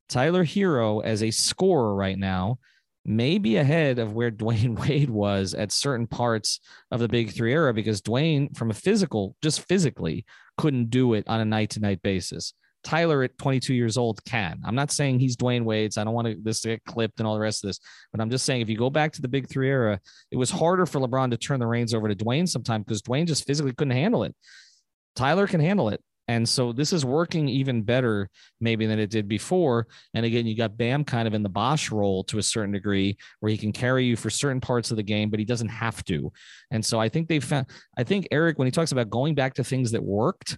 Tyler 0.09 0.43
Herro 0.43 1.03
as 1.03 1.23
a 1.23 1.31
scorer 1.31 1.95
right 1.95 2.17
now 2.17 2.57
may 3.05 3.37
be 3.37 3.57
ahead 3.57 3.99
of 3.99 4.13
where 4.13 4.31
Dwyane 4.39 4.77
Wade 4.77 5.09
was 5.09 5.53
at 5.53 5.71
certain 5.71 6.07
parts 6.07 6.59
of 6.91 6.99
the 6.99 7.07
big 7.07 7.31
three 7.31 7.53
era 7.53 7.73
because 7.73 8.01
Dwyane, 8.01 8.55
from 8.57 8.71
a 8.71 8.73
physical, 8.75 9.35
just 9.41 9.67
physically, 9.67 10.25
couldn't 10.57 10.89
do 10.89 11.13
it 11.13 11.23
on 11.27 11.39
a 11.39 11.45
night 11.45 11.71
to 11.71 11.79
night 11.79 12.01
basis. 12.01 12.53
Tyler 12.83 13.23
at 13.23 13.37
22 13.37 13.73
years 13.73 13.97
old 13.97 14.23
can. 14.23 14.61
I'm 14.63 14.75
not 14.75 14.91
saying 14.91 15.19
he's 15.19 15.35
Dwyane 15.35 15.65
Wade's. 15.65 15.97
I 15.97 16.03
don't 16.03 16.13
want 16.13 16.43
this 16.43 16.61
to 16.61 16.69
get 16.69 16.85
clipped 16.85 17.19
and 17.19 17.27
all 17.27 17.33
the 17.33 17.39
rest 17.39 17.63
of 17.63 17.69
this, 17.69 17.79
but 18.11 18.21
I'm 18.21 18.29
just 18.29 18.45
saying 18.45 18.61
if 18.61 18.69
you 18.69 18.77
go 18.77 18.89
back 18.89 19.11
to 19.13 19.21
the 19.21 19.27
big 19.27 19.49
three 19.49 19.69
era, 19.69 19.99
it 20.31 20.37
was 20.37 20.49
harder 20.49 20.85
for 20.85 20.99
LeBron 20.99 21.31
to 21.31 21.37
turn 21.37 21.59
the 21.59 21.67
reins 21.67 21.93
over 21.93 22.07
to 22.07 22.15
Dwyane 22.15 22.47
sometimes 22.47 22.85
because 22.85 23.01
Dwyane 23.01 23.27
just 23.27 23.45
physically 23.45 23.73
couldn't 23.73 23.91
handle 23.91 24.23
it. 24.23 24.33
Tyler 25.15 25.47
can 25.47 25.59
handle 25.59 25.89
it. 25.89 26.01
And 26.29 26.47
so 26.47 26.71
this 26.71 26.93
is 26.93 27.03
working 27.03 27.49
even 27.49 27.81
better, 27.81 28.29
maybe 28.61 28.85
than 28.85 28.99
it 28.99 29.09
did 29.09 29.27
before. 29.27 29.87
And 30.13 30.23
again, 30.27 30.45
you 30.45 30.55
got 30.55 30.77
Bam 30.77 31.03
kind 31.03 31.27
of 31.27 31.33
in 31.33 31.41
the 31.41 31.49
Bosh 31.49 31.91
role 31.91 32.23
to 32.25 32.37
a 32.37 32.43
certain 32.43 32.71
degree, 32.71 33.17
where 33.39 33.49
he 33.49 33.57
can 33.57 33.71
carry 33.71 34.05
you 34.05 34.15
for 34.15 34.29
certain 34.29 34.61
parts 34.61 34.91
of 34.91 34.97
the 34.97 35.03
game, 35.03 35.31
but 35.31 35.39
he 35.39 35.45
doesn't 35.45 35.69
have 35.69 36.03
to. 36.05 36.31
And 36.69 36.85
so 36.85 37.01
I 37.01 37.09
think 37.09 37.29
they 37.29 37.39
found. 37.39 37.65
I 37.97 38.03
think 38.03 38.27
Erik, 38.29 38.59
when 38.59 38.67
he 38.67 38.71
talks 38.71 38.91
about 38.91 39.09
going 39.09 39.33
back 39.33 39.55
to 39.55 39.63
things 39.63 39.89
that 39.93 40.03
worked, 40.03 40.55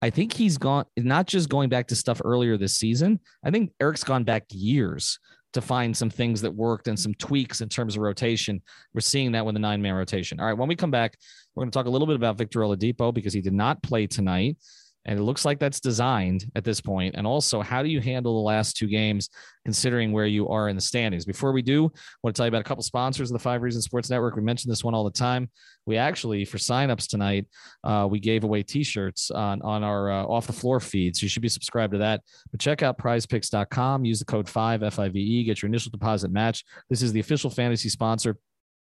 I 0.00 0.08
think 0.08 0.32
he's 0.32 0.56
gone 0.56 0.86
not 0.96 1.26
just 1.26 1.50
going 1.50 1.68
back 1.68 1.88
to 1.88 1.94
stuff 1.94 2.22
earlier 2.24 2.56
this 2.56 2.78
season. 2.78 3.20
I 3.44 3.50
think 3.50 3.70
Erik's 3.82 4.04
gone 4.04 4.24
back 4.24 4.44
years 4.48 5.18
to 5.52 5.60
find 5.60 5.94
some 5.94 6.08
things 6.08 6.40
that 6.40 6.54
worked 6.54 6.88
and 6.88 6.98
some 6.98 7.12
tweaks 7.16 7.60
in 7.60 7.68
terms 7.68 7.96
of 7.96 8.02
rotation. 8.02 8.62
We're 8.94 9.02
seeing 9.02 9.32
that 9.32 9.44
with 9.44 9.56
the 9.56 9.60
nine 9.60 9.82
man 9.82 9.92
rotation. 9.92 10.40
All 10.40 10.46
right, 10.46 10.56
when 10.56 10.68
we 10.68 10.74
come 10.74 10.90
back, 10.90 11.18
we're 11.54 11.64
going 11.64 11.70
to 11.70 11.78
talk 11.78 11.84
a 11.84 11.90
little 11.90 12.06
bit 12.06 12.16
about 12.16 12.38
Victor 12.38 12.60
Oladipo 12.60 13.12
because 13.12 13.34
he 13.34 13.42
did 13.42 13.52
not 13.52 13.82
play 13.82 14.06
tonight. 14.06 14.56
And 15.04 15.18
it 15.18 15.22
looks 15.22 15.44
like 15.44 15.58
that's 15.58 15.80
designed 15.80 16.44
at 16.54 16.64
this 16.64 16.80
point. 16.80 17.16
And 17.16 17.26
also, 17.26 17.60
how 17.60 17.82
do 17.82 17.88
you 17.88 18.00
handle 18.00 18.34
the 18.34 18.46
last 18.46 18.76
two 18.76 18.86
games, 18.86 19.28
considering 19.64 20.12
where 20.12 20.26
you 20.26 20.48
are 20.48 20.68
in 20.68 20.76
the 20.76 20.82
standings? 20.82 21.24
Before 21.24 21.52
we 21.52 21.62
do, 21.62 21.86
I 21.86 22.18
want 22.22 22.34
to 22.36 22.38
tell 22.38 22.46
you 22.46 22.50
about 22.50 22.60
a 22.60 22.64
couple 22.64 22.84
sponsors 22.84 23.30
of 23.30 23.34
the 23.34 23.42
Five 23.42 23.62
Reasons 23.62 23.84
Sports 23.84 24.10
Network. 24.10 24.36
We 24.36 24.42
mention 24.42 24.68
this 24.68 24.84
one 24.84 24.94
all 24.94 25.04
the 25.04 25.10
time. 25.10 25.50
We 25.86 25.96
actually, 25.96 26.44
for 26.44 26.58
signups 26.58 27.08
tonight, 27.08 27.48
uh, 27.82 28.06
we 28.08 28.20
gave 28.20 28.44
away 28.44 28.62
T-shirts 28.62 29.32
on 29.32 29.60
on 29.62 29.82
our 29.82 30.10
uh, 30.12 30.24
off 30.24 30.46
the 30.46 30.52
floor 30.52 30.78
feed. 30.78 31.16
So 31.16 31.24
you 31.24 31.28
should 31.28 31.42
be 31.42 31.48
subscribed 31.48 31.92
to 31.94 31.98
that. 31.98 32.20
But 32.52 32.60
check 32.60 32.82
out 32.82 32.98
PrizePicks.com. 32.98 34.04
Use 34.04 34.20
the 34.20 34.24
code 34.24 34.48
five 34.48 34.84
F 34.84 35.00
I 35.00 35.08
V 35.08 35.18
E. 35.18 35.44
Get 35.44 35.62
your 35.62 35.68
initial 35.68 35.90
deposit 35.90 36.30
match. 36.30 36.64
This 36.88 37.02
is 37.02 37.12
the 37.12 37.20
official 37.20 37.50
fantasy 37.50 37.88
sponsor 37.88 38.36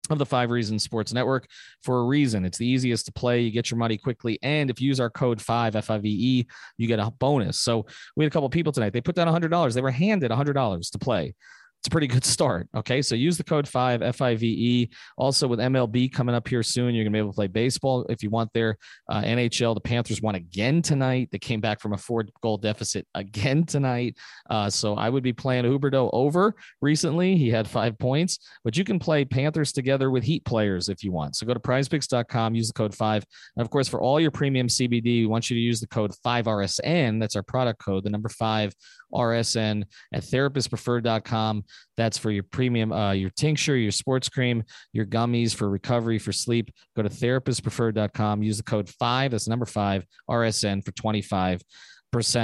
of 0.08 0.18
the 0.18 0.26
Five 0.26 0.50
Reasons 0.50 0.82
Sports 0.82 1.12
Network 1.12 1.46
for 1.82 2.00
a 2.00 2.04
reason. 2.04 2.44
It's 2.44 2.58
the 2.58 2.66
easiest 2.66 3.06
to 3.06 3.12
play. 3.12 3.42
You 3.42 3.50
get 3.50 3.70
your 3.70 3.78
money 3.78 3.98
quickly. 3.98 4.38
And 4.42 4.70
if 4.70 4.80
you 4.80 4.88
use 4.88 4.98
our 4.98 5.10
code 5.10 5.40
5 5.40 5.84
FIVE, 5.84 6.04
you 6.04 6.44
get 6.78 6.98
a 6.98 7.10
bonus. 7.10 7.58
So 7.58 7.86
we 8.16 8.24
had 8.24 8.32
a 8.32 8.34
couple 8.34 8.48
people 8.48 8.72
tonight. 8.72 8.92
They 8.92 9.00
put 9.00 9.14
down 9.14 9.28
$100. 9.28 9.74
They 9.74 9.82
were 9.82 9.90
handed 9.90 10.30
$100 10.30 10.90
to 10.90 10.98
play 10.98 11.34
it's 11.80 11.88
a 11.88 11.90
pretty 11.90 12.08
good 12.08 12.26
start. 12.26 12.68
Okay. 12.76 13.00
So 13.00 13.14
use 13.14 13.38
the 13.38 13.44
code 13.44 13.66
five 13.66 14.02
FIVE. 14.14 14.90
Also 15.16 15.48
with 15.48 15.60
MLB 15.60 16.12
coming 16.12 16.34
up 16.34 16.46
here 16.46 16.62
soon, 16.62 16.94
you're 16.94 17.04
going 17.04 17.12
to 17.12 17.16
be 17.16 17.18
able 17.18 17.30
to 17.30 17.34
play 17.34 17.46
baseball 17.46 18.04
if 18.10 18.22
you 18.22 18.28
want 18.28 18.50
there. 18.52 18.76
Uh, 19.08 19.22
NHL, 19.22 19.72
the 19.72 19.80
Panthers 19.80 20.20
won 20.20 20.34
again 20.34 20.82
tonight. 20.82 21.30
They 21.32 21.38
came 21.38 21.62
back 21.62 21.80
from 21.80 21.94
a 21.94 21.96
four 21.96 22.26
goal 22.42 22.58
deficit 22.58 23.06
again 23.14 23.64
tonight. 23.64 24.18
Uh, 24.50 24.68
so 24.68 24.94
I 24.94 25.08
would 25.08 25.22
be 25.22 25.32
playing 25.32 25.64
Huberdeau 25.64 26.10
over 26.12 26.54
recently. 26.82 27.38
He 27.38 27.48
had 27.48 27.66
five 27.66 27.98
points, 27.98 28.38
but 28.62 28.76
you 28.76 28.84
can 28.84 28.98
play 28.98 29.24
Panthers 29.24 29.72
together 29.72 30.10
with 30.10 30.22
Heat 30.22 30.44
players 30.44 30.90
if 30.90 31.02
you 31.02 31.12
want. 31.12 31.36
So 31.36 31.46
go 31.46 31.54
to 31.54 31.60
prizepicks.com, 31.60 32.54
use 32.54 32.68
the 32.68 32.74
code 32.74 32.94
five. 32.94 33.24
And 33.56 33.64
of 33.64 33.70
course, 33.70 33.88
for 33.88 34.02
all 34.02 34.20
your 34.20 34.30
premium 34.30 34.66
CBD, 34.66 35.20
we 35.22 35.26
want 35.26 35.48
you 35.48 35.56
to 35.56 35.60
use 35.60 35.80
the 35.80 35.86
code 35.86 36.12
5RSN. 36.26 37.20
That's 37.20 37.36
our 37.36 37.42
product 37.42 37.82
code, 37.82 38.04
the 38.04 38.10
number 38.10 38.28
five 38.28 38.74
RSN 39.12 39.84
at 40.12 40.22
therapistpreferred.com. 40.22 41.64
That's 41.96 42.18
for 42.18 42.30
your 42.30 42.44
premium, 42.44 42.92
uh, 42.92 43.12
your 43.12 43.30
tincture, 43.30 43.76
your 43.76 43.92
sports 43.92 44.28
cream, 44.28 44.62
your 44.92 45.06
gummies 45.06 45.54
for 45.54 45.68
recovery, 45.68 46.18
for 46.18 46.32
sleep. 46.32 46.70
Go 46.96 47.02
to 47.02 47.08
therapistpreferred.com. 47.08 48.42
Use 48.42 48.56
the 48.56 48.62
code 48.62 48.88
five. 48.88 49.32
That's 49.32 49.48
number 49.48 49.66
five 49.66 50.04
RSN 50.28 50.84
for 50.84 50.92
25% 50.92 51.60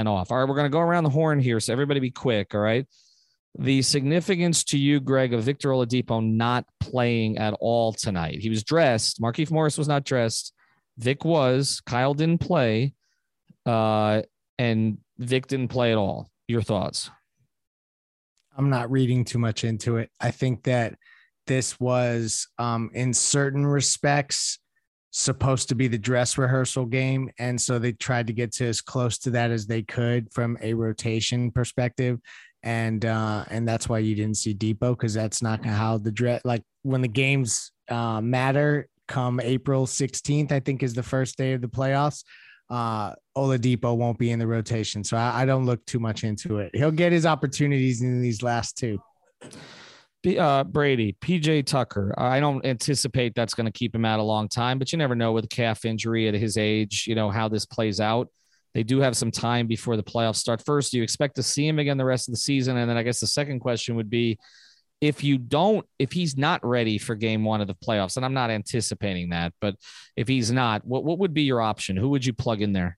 off. 0.07 0.31
All 0.31 0.37
right, 0.37 0.47
we're 0.47 0.55
going 0.55 0.65
to 0.65 0.69
go 0.69 0.79
around 0.79 1.03
the 1.03 1.09
horn 1.09 1.39
here. 1.39 1.59
So 1.59 1.73
everybody 1.73 1.99
be 1.99 2.11
quick. 2.11 2.53
All 2.53 2.61
right. 2.61 2.85
The 3.59 3.81
significance 3.81 4.63
to 4.65 4.77
you, 4.77 4.99
Greg, 4.99 5.33
of 5.33 5.41
Victor 5.43 5.69
Oladipo 5.69 6.23
not 6.23 6.65
playing 6.79 7.39
at 7.39 7.55
all 7.59 7.91
tonight. 7.91 8.39
He 8.39 8.49
was 8.49 8.63
dressed. 8.63 9.19
Markieff 9.19 9.49
Morris 9.49 9.77
was 9.77 9.87
not 9.87 10.03
dressed. 10.03 10.53
Vic 10.99 11.25
was. 11.25 11.81
Kyle 11.85 12.13
didn't 12.13 12.39
play. 12.39 12.93
Uh, 13.65 14.21
and 14.59 14.99
Vic 15.17 15.47
didn't 15.47 15.69
play 15.69 15.91
at 15.91 15.97
all. 15.97 16.29
Your 16.47 16.61
thoughts? 16.61 17.09
I'm 18.57 18.69
not 18.69 18.91
reading 18.91 19.23
too 19.23 19.37
much 19.37 19.63
into 19.63 19.97
it. 19.97 20.09
I 20.19 20.31
think 20.31 20.63
that 20.63 20.95
this 21.45 21.79
was, 21.79 22.47
um, 22.57 22.89
in 22.93 23.13
certain 23.13 23.65
respects, 23.65 24.59
supposed 25.11 25.69
to 25.69 25.75
be 25.75 25.87
the 25.87 25.97
dress 25.97 26.37
rehearsal 26.37 26.85
game. 26.85 27.29
And 27.39 27.59
so 27.59 27.79
they 27.79 27.93
tried 27.93 28.27
to 28.27 28.33
get 28.33 28.51
to 28.53 28.65
as 28.65 28.81
close 28.81 29.17
to 29.19 29.29
that 29.31 29.51
as 29.51 29.65
they 29.65 29.81
could 29.81 30.31
from 30.33 30.57
a 30.61 30.73
rotation 30.73 31.51
perspective. 31.51 32.19
And 32.63 33.05
uh, 33.05 33.45
and 33.49 33.67
that's 33.67 33.87
why 33.87 33.99
you 33.99 34.15
didn't 34.15 34.37
see 34.37 34.53
Dipo 34.53 34.91
because 34.91 35.13
that's 35.13 35.41
not 35.41 35.63
how 35.63 35.97
the 35.99 36.11
dress 36.11 36.41
like 36.43 36.63
when 36.83 37.01
the 37.01 37.07
games 37.07 37.71
uh, 37.89 38.19
matter 38.19 38.89
come 39.07 39.39
April 39.39 39.85
16th, 39.85 40.51
I 40.51 40.59
think 40.59 40.83
is 40.83 40.93
the 40.93 41.03
first 41.03 41.37
day 41.37 41.53
of 41.53 41.61
the 41.61 41.67
playoffs 41.67 42.23
uh, 42.69 43.13
Oladipo 43.35 43.95
won't 43.95 44.17
be 44.17 44.31
in 44.31 44.39
the 44.39 44.47
rotation. 44.47 45.03
So 45.03 45.17
I, 45.17 45.41
I, 45.41 45.45
don't 45.45 45.65
look 45.65 45.85
too 45.85 45.99
much 45.99 46.23
into 46.23 46.59
it. 46.59 46.71
He'll 46.73 46.91
get 46.91 47.11
his 47.11 47.25
opportunities 47.25 48.01
in 48.01 48.21
these 48.21 48.43
last 48.43 48.77
two. 48.77 48.99
Uh, 50.37 50.63
Brady, 50.65 51.15
PJ 51.21 51.65
Tucker. 51.65 52.13
I 52.17 52.41
don't 52.41 52.65
anticipate 52.65 53.33
that's 53.35 53.53
going 53.53 53.67
to 53.67 53.71
keep 53.71 53.95
him 53.95 54.03
out 54.03 54.19
a 54.19 54.23
long 54.23 54.49
time, 54.49 54.79
but 54.79 54.91
you 54.91 54.97
never 54.97 55.15
know 55.15 55.31
with 55.31 55.45
a 55.45 55.49
calf 55.49 55.85
injury 55.85 56.27
at 56.27 56.33
his 56.33 56.57
age, 56.57 57.05
you 57.07 57.15
know, 57.15 57.29
how 57.29 57.47
this 57.47 57.65
plays 57.65 58.01
out. 58.01 58.27
They 58.73 58.83
do 58.83 58.99
have 58.99 59.15
some 59.15 59.31
time 59.31 59.67
before 59.67 59.95
the 59.95 60.03
playoffs 60.03 60.35
start. 60.35 60.61
First, 60.65 60.91
do 60.91 60.97
you 60.97 61.03
expect 61.03 61.37
to 61.37 61.43
see 61.43 61.65
him 61.65 61.79
again 61.79 61.97
the 61.97 62.05
rest 62.05 62.27
of 62.27 62.33
the 62.33 62.39
season? 62.39 62.75
And 62.75 62.89
then 62.89 62.97
I 62.97 63.03
guess 63.03 63.21
the 63.21 63.27
second 63.27 63.59
question 63.59 63.95
would 63.95 64.09
be 64.09 64.37
if 65.01 65.23
you 65.23 65.37
don't, 65.37 65.85
if 65.99 66.11
he's 66.11 66.37
not 66.37 66.65
ready 66.65 66.97
for 66.97 67.15
game 67.15 67.43
one 67.43 67.61
of 67.61 67.67
the 67.67 67.75
playoffs, 67.75 68.17
and 68.17 68.25
I'm 68.25 68.33
not 68.33 68.49
anticipating 68.49 69.29
that, 69.29 69.53
but 69.61 69.75
if 70.15 70.27
he's 70.27 70.51
not, 70.51 70.85
what, 70.85 71.03
what 71.03 71.19
would 71.19 71.33
be 71.33 71.43
your 71.43 71.61
option? 71.61 71.97
Who 71.97 72.09
would 72.09 72.25
you 72.25 72.33
plug 72.33 72.61
in 72.61 72.73
there? 72.73 72.97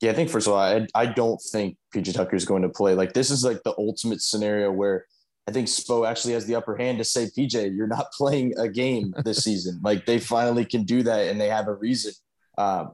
Yeah, 0.00 0.10
I 0.10 0.14
think 0.14 0.30
first 0.30 0.46
of 0.46 0.52
all, 0.52 0.58
I, 0.58 0.86
I 0.94 1.06
don't 1.06 1.40
think 1.40 1.76
PJ 1.94 2.14
Tucker 2.14 2.36
is 2.36 2.44
going 2.44 2.62
to 2.62 2.68
play. 2.68 2.94
Like 2.94 3.12
this 3.12 3.30
is 3.30 3.44
like 3.44 3.62
the 3.62 3.74
ultimate 3.78 4.20
scenario 4.20 4.70
where 4.70 5.06
I 5.46 5.52
think 5.52 5.68
Spo 5.68 6.08
actually 6.08 6.34
has 6.34 6.46
the 6.46 6.56
upper 6.56 6.76
hand 6.76 6.98
to 6.98 7.04
say, 7.04 7.26
PJ, 7.26 7.74
you're 7.76 7.86
not 7.86 8.12
playing 8.18 8.54
a 8.58 8.68
game 8.68 9.14
this 9.24 9.38
season. 9.44 9.80
Like 9.82 10.06
they 10.06 10.18
finally 10.18 10.64
can 10.64 10.84
do 10.84 11.02
that 11.04 11.28
and 11.28 11.40
they 11.40 11.48
have 11.48 11.68
a 11.68 11.74
reason. 11.74 12.12
Uh, 12.58 12.86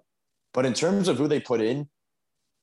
but 0.53 0.67
in 0.67 0.75
terms 0.75 1.09
of 1.09 1.17
who 1.17 1.29
they 1.29 1.41
put 1.41 1.61
in, 1.61 1.89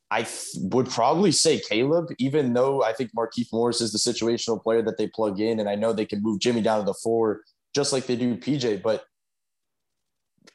I 0.10 0.26
would 0.56 0.90
probably 0.90 1.32
say 1.32 1.60
Caleb, 1.60 2.08
even 2.18 2.54
though 2.54 2.82
I 2.84 2.94
think 2.94 3.12
Markieff 3.14 3.52
Morris 3.52 3.82
is 3.82 3.92
the 3.92 3.98
situational 3.98 4.62
player 4.62 4.82
that 4.84 4.98
they 4.98 5.08
plug 5.08 5.40
in. 5.40 5.60
And 5.60 5.70
I 5.70 5.76
know 5.76 5.92
they 5.92 6.06
can 6.06 6.24
move 6.24 6.40
Jimmy 6.40 6.62
down 6.62 6.80
to 6.80 6.86
the 6.86 6.94
four 6.94 7.42
just 7.76 7.92
like 7.92 8.06
they 8.06 8.16
do 8.16 8.38
PJ. 8.38 8.82
But 8.82 9.04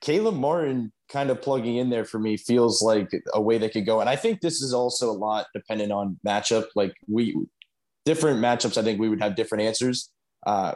Caleb 0.00 0.36
Martin 0.36 0.90
kind 1.10 1.30
of 1.30 1.42
plugging 1.42 1.76
in 1.76 1.90
there 1.90 2.06
for 2.06 2.18
me 2.18 2.38
feels 2.38 2.82
like 2.82 3.10
a 3.34 3.40
way 3.40 3.58
they 3.58 3.68
could 3.68 3.84
go. 3.84 4.00
And 4.00 4.08
I 4.08 4.16
think 4.16 4.40
this 4.40 4.62
is 4.62 4.72
also 4.72 5.10
a 5.10 5.12
lot 5.12 5.46
dependent 5.54 5.92
on 5.92 6.18
matchup. 6.26 6.66
Like 6.74 6.94
we, 7.06 7.36
different 8.06 8.40
matchups, 8.40 8.78
I 8.78 8.82
think 8.82 8.98
we 8.98 9.10
would 9.10 9.22
have 9.22 9.36
different 9.36 9.64
answers. 9.64 10.10
Uh, 10.46 10.74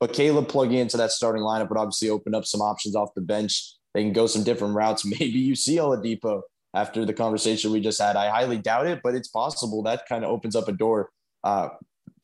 but 0.00 0.12
Caleb 0.12 0.48
plugging 0.48 0.78
into 0.78 0.98
that 0.98 1.12
starting 1.12 1.42
lineup 1.42 1.70
would 1.70 1.78
obviously 1.78 2.10
open 2.10 2.34
up 2.34 2.44
some 2.44 2.60
options 2.60 2.94
off 2.94 3.14
the 3.14 3.22
bench. 3.22 3.74
They 3.94 4.02
can 4.02 4.12
go 4.12 4.26
some 4.26 4.44
different 4.44 4.74
routes. 4.74 5.04
Maybe 5.18 5.38
you 5.38 5.56
see 5.56 5.76
Oladipo 5.76 6.42
after 6.78 7.04
the 7.04 7.12
conversation 7.12 7.72
we 7.72 7.80
just 7.80 8.00
had. 8.00 8.16
I 8.16 8.28
highly 8.28 8.58
doubt 8.58 8.86
it, 8.86 9.00
but 9.02 9.14
it's 9.14 9.28
possible. 9.28 9.82
That 9.82 10.08
kind 10.08 10.24
of 10.24 10.30
opens 10.30 10.54
up 10.54 10.68
a 10.68 10.72
door. 10.72 11.10
Uh, 11.42 11.68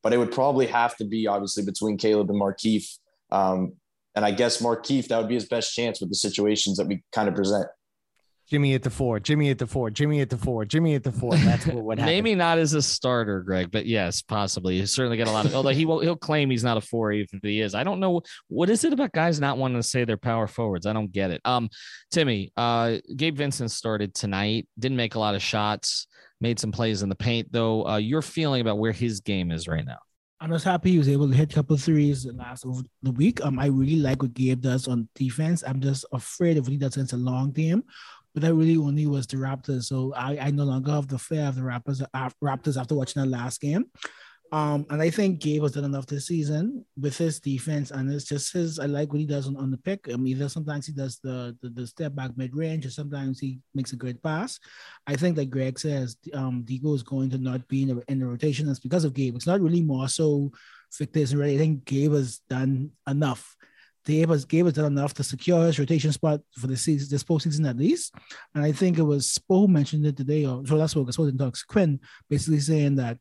but 0.03 0.13
it 0.13 0.19
would 0.19 0.33
probably 0.33 0.67
have 0.67 0.97
to 0.99 1.05
be 1.05 1.27
obviously 1.27 1.65
between 1.65 1.97
Caleb 1.97 2.31
and 2.31 2.41
Markieff. 2.41 2.87
Um, 3.31 3.73
and 4.15 4.25
I 4.25 4.31
guess 4.31 4.63
Markieff, 4.63 5.09
that 5.09 5.19
would 5.19 5.29
be 5.29 5.35
his 5.35 5.49
best 5.49 5.75
chance 5.75 6.01
with 6.01 6.11
the 6.11 6.15
situations 6.15 6.77
that 6.77 6.87
we 6.87 7.03
kind 7.13 7.29
of 7.29 7.35
present. 7.35 7.67
Jimmy 8.51 8.75
at 8.75 8.83
the 8.83 8.91
four, 8.91 9.19
Jimmy 9.21 9.51
at 9.51 9.59
the 9.59 9.67
four, 9.67 9.91
Jimmy 9.91 10.21
at 10.21 10.29
the 10.29 10.37
four, 10.37 10.65
Jimmy 10.65 10.95
at 10.95 11.03
the 11.03 11.13
four. 11.13 11.35
That's 11.35 11.67
what 11.67 11.83
would 11.83 11.99
happen. 12.01 12.15
Maybe 12.15 12.35
not 12.35 12.59
as 12.59 12.75
a 12.75 12.83
starter, 12.83 13.41
Greg, 13.41 13.71
but 13.71 13.87
yes, 13.87 14.21
possibly. 14.21 14.79
He 14.79 14.87
certainly 14.87 15.17
get 15.17 15.29
a 15.29 15.31
lot 15.31 15.47
of. 15.47 15.55
Although 15.55 15.71
he 15.71 15.87
will, 15.87 16.01
he'll 16.01 16.17
claim 16.17 16.51
he's 16.51 16.65
not 16.65 16.77
a 16.77 16.81
four, 16.81 17.13
even 17.13 17.29
if 17.33 17.43
he 17.43 17.61
is. 17.61 17.75
I 17.75 17.85
don't 17.85 18.01
know 18.01 18.23
what 18.49 18.69
is 18.69 18.85
it 18.85 18.93
about 18.93 19.13
guys 19.13 19.41
not 19.41 19.57
wanting 19.57 19.79
to 19.79 19.83
say 19.83 20.05
they're 20.05 20.19
power 20.19 20.47
forwards. 20.47 20.87
I 20.87 20.93
don't 20.93 21.11
get 21.11 21.31
it. 21.31 21.41
Um, 21.45 21.71
Timmy, 22.11 22.53
uh, 22.57 22.97
Gabe 23.17 23.37
Vincent 23.37 23.71
started 23.71 24.15
tonight. 24.15 24.69
Didn't 24.79 24.97
make 24.97 25.15
a 25.15 25.21
lot 25.21 25.35
of 25.35 25.43
shots. 25.43 26.07
Made 26.41 26.59
some 26.59 26.73
plays 26.73 27.03
in 27.03 27.09
the 27.09 27.15
paint, 27.15 27.51
though. 27.51 27.87
Uh, 27.87 27.97
your 27.97 28.21
feeling 28.21 28.61
about 28.61 28.79
where 28.79 28.93
his 28.93 29.21
game 29.21 29.51
is 29.51 29.67
right 29.67 29.87
now? 29.87 29.99
I'm 30.41 30.51
just 30.51 30.67
happy 30.67 30.91
he 30.91 30.99
was 30.99 31.09
able 31.09 31.27
to 31.31 31.35
hit 31.35 31.53
a 31.53 31.55
couple 31.55 31.75
threes 31.79 32.27
last 32.27 32.67
over 32.67 32.83
the 33.03 33.13
week. 33.13 33.43
Um, 33.43 33.59
I 33.59 33.67
really 33.67 33.97
like 33.97 34.21
what 34.21 34.35
Gabe 34.35 34.61
does 34.61 34.89
on 34.89 35.09
defense. 35.15 35.65
I'm 35.67 35.81
just 35.81 36.05
afraid 36.13 36.59
of 36.59 36.65
what 36.65 36.73
he 36.73 36.77
does 36.77 36.97
against 36.97 37.15
a 37.15 37.17
long 37.17 37.55
team 37.55 37.83
but 38.35 38.43
that 38.43 38.55
really 38.55 38.77
only 38.77 39.07
was 39.07 39.27
the 39.27 39.37
Raptors. 39.37 39.85
So 39.85 40.13
I, 40.15 40.37
I 40.39 40.51
no 40.51 40.65
longer 40.65 40.91
have 40.91 41.09
the 41.09 41.19
fear 41.19 41.47
of 41.47 41.55
the 41.55 41.63
Raptors, 41.63 42.05
Raptors 42.43 42.81
after 42.81 42.95
watching 42.95 43.23
that 43.23 43.29
last 43.29 43.61
game. 43.61 43.87
Um, 44.53 44.87
and 44.91 45.01
I 45.03 45.11
think 45.11 45.41
Gabe 45.41 45.63
has 45.63 45.73
done 45.73 45.85
enough 45.85 46.07
this 46.07 46.29
season 46.29 46.85
with 46.97 47.17
his 47.17 47.41
defense, 47.41 47.91
and 47.91 48.13
it's 48.13 48.25
just 48.25 48.53
his. 48.53 48.79
I 48.79 48.87
like 48.87 49.11
what 49.11 49.19
he 49.19 49.27
does 49.27 49.49
on, 49.49 49.57
on 49.57 49.71
the 49.71 49.79
pick. 49.79 50.07
I 50.13 50.17
mean, 50.17 50.49
sometimes 50.49 50.87
he 50.87 50.93
does 50.93 51.19
the, 51.19 51.57
the, 51.61 51.71
the 51.71 51.87
step 51.87 52.15
back 52.15 52.37
mid 52.37 52.55
range, 52.55 52.87
or 52.87 52.91
sometimes 52.91 53.41
he 53.41 53.59
makes 53.75 53.93
a 53.93 53.97
great 53.97 54.23
pass. 54.23 54.61
I 55.09 55.17
think 55.17 55.35
that 55.37 55.51
Greg 55.51 55.79
says 55.79 56.17
um, 56.35 56.63
Dipo 56.65 56.95
is 56.95 57.03
going 57.03 57.31
to 57.31 57.39
not 57.39 57.67
be 57.67 57.83
in 57.83 57.89
the, 57.89 58.05
in 58.07 58.21
the 58.21 58.27
rotation. 58.27 58.67
That's 58.67 58.79
because 58.79 59.05
of 59.05 59.15
Gabe. 59.15 59.35
It's 59.35 59.47
not 59.47 59.61
really 59.61 59.83
more 59.83 60.09
so 60.09 60.53
Victor's 60.97 61.35
already. 61.35 61.55
I 61.55 61.59
think 61.59 61.85
Gabe 61.85 62.13
has 62.13 62.39
done 62.49 62.91
enough 63.09 63.57
gave 64.05 64.31
us 64.31 64.45
gave 64.45 64.67
us 64.67 64.77
enough 64.77 65.15
to 65.15 65.25
secure 65.25 65.67
his 65.67 65.79
rotation 65.79 66.13
spot 66.13 66.41
for 66.53 66.67
the 66.67 66.77
season, 66.77 67.09
this 67.11 67.25
postseason 67.25 67.69
at 67.69 67.77
least. 67.77 68.15
And 68.55 68.65
I 68.65 68.73
think 68.73 68.99
it 68.99 69.03
was 69.03 69.39
Spo 69.39 69.69
mentioned 69.69 70.07
it 70.07 70.17
today, 70.17 70.47
or 70.47 70.67
so 70.67 70.79
that's 70.79 70.95
what 70.95 71.07
Spo 71.07 71.27
didn't 71.27 71.39
talk. 71.39 71.57
Quinn 71.69 72.01
basically 72.29 72.61
saying 72.61 72.97
that 72.97 73.19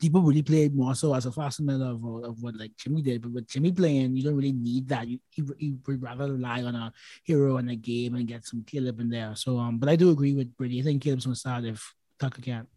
people 0.00 0.20
really 0.20 0.42
played 0.42 0.76
more 0.76 0.94
so 0.94 1.14
as 1.14 1.26
a 1.26 1.32
facsimile 1.32 1.82
of, 1.82 2.04
of 2.24 2.42
what 2.42 2.56
like 2.56 2.76
Jimmy 2.76 3.02
did. 3.02 3.22
But 3.22 3.32
with 3.32 3.48
Jimmy 3.48 3.72
playing, 3.72 4.16
you 4.16 4.22
don't 4.22 4.36
really 4.36 4.52
need 4.52 4.88
that. 4.88 5.08
You, 5.08 5.18
you, 5.34 5.54
you 5.58 5.78
would 5.86 6.02
rather 6.02 6.32
rely 6.32 6.62
on 6.62 6.74
a 6.74 6.92
hero 7.24 7.56
in 7.56 7.68
a 7.70 7.76
game 7.76 8.14
and 8.14 8.26
get 8.26 8.44
some 8.44 8.64
Caleb 8.64 9.00
in 9.00 9.08
there. 9.08 9.34
So 9.34 9.58
um, 9.58 9.78
but 9.78 9.88
I 9.88 9.96
do 9.96 10.10
agree 10.10 10.34
with 10.34 10.54
Brady. 10.56 10.80
I 10.80 10.82
think 10.82 11.02
Caleb's 11.02 11.24
gonna 11.24 11.36
start 11.36 11.64
if 11.64 11.94
Tucker 12.20 12.42
can't. 12.42 12.68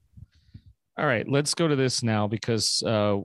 All 0.98 1.06
right, 1.06 1.28
let's 1.28 1.54
go 1.56 1.68
to 1.68 1.76
this 1.76 2.04
now 2.04 2.28
because 2.28 2.84
uh, 2.84 3.20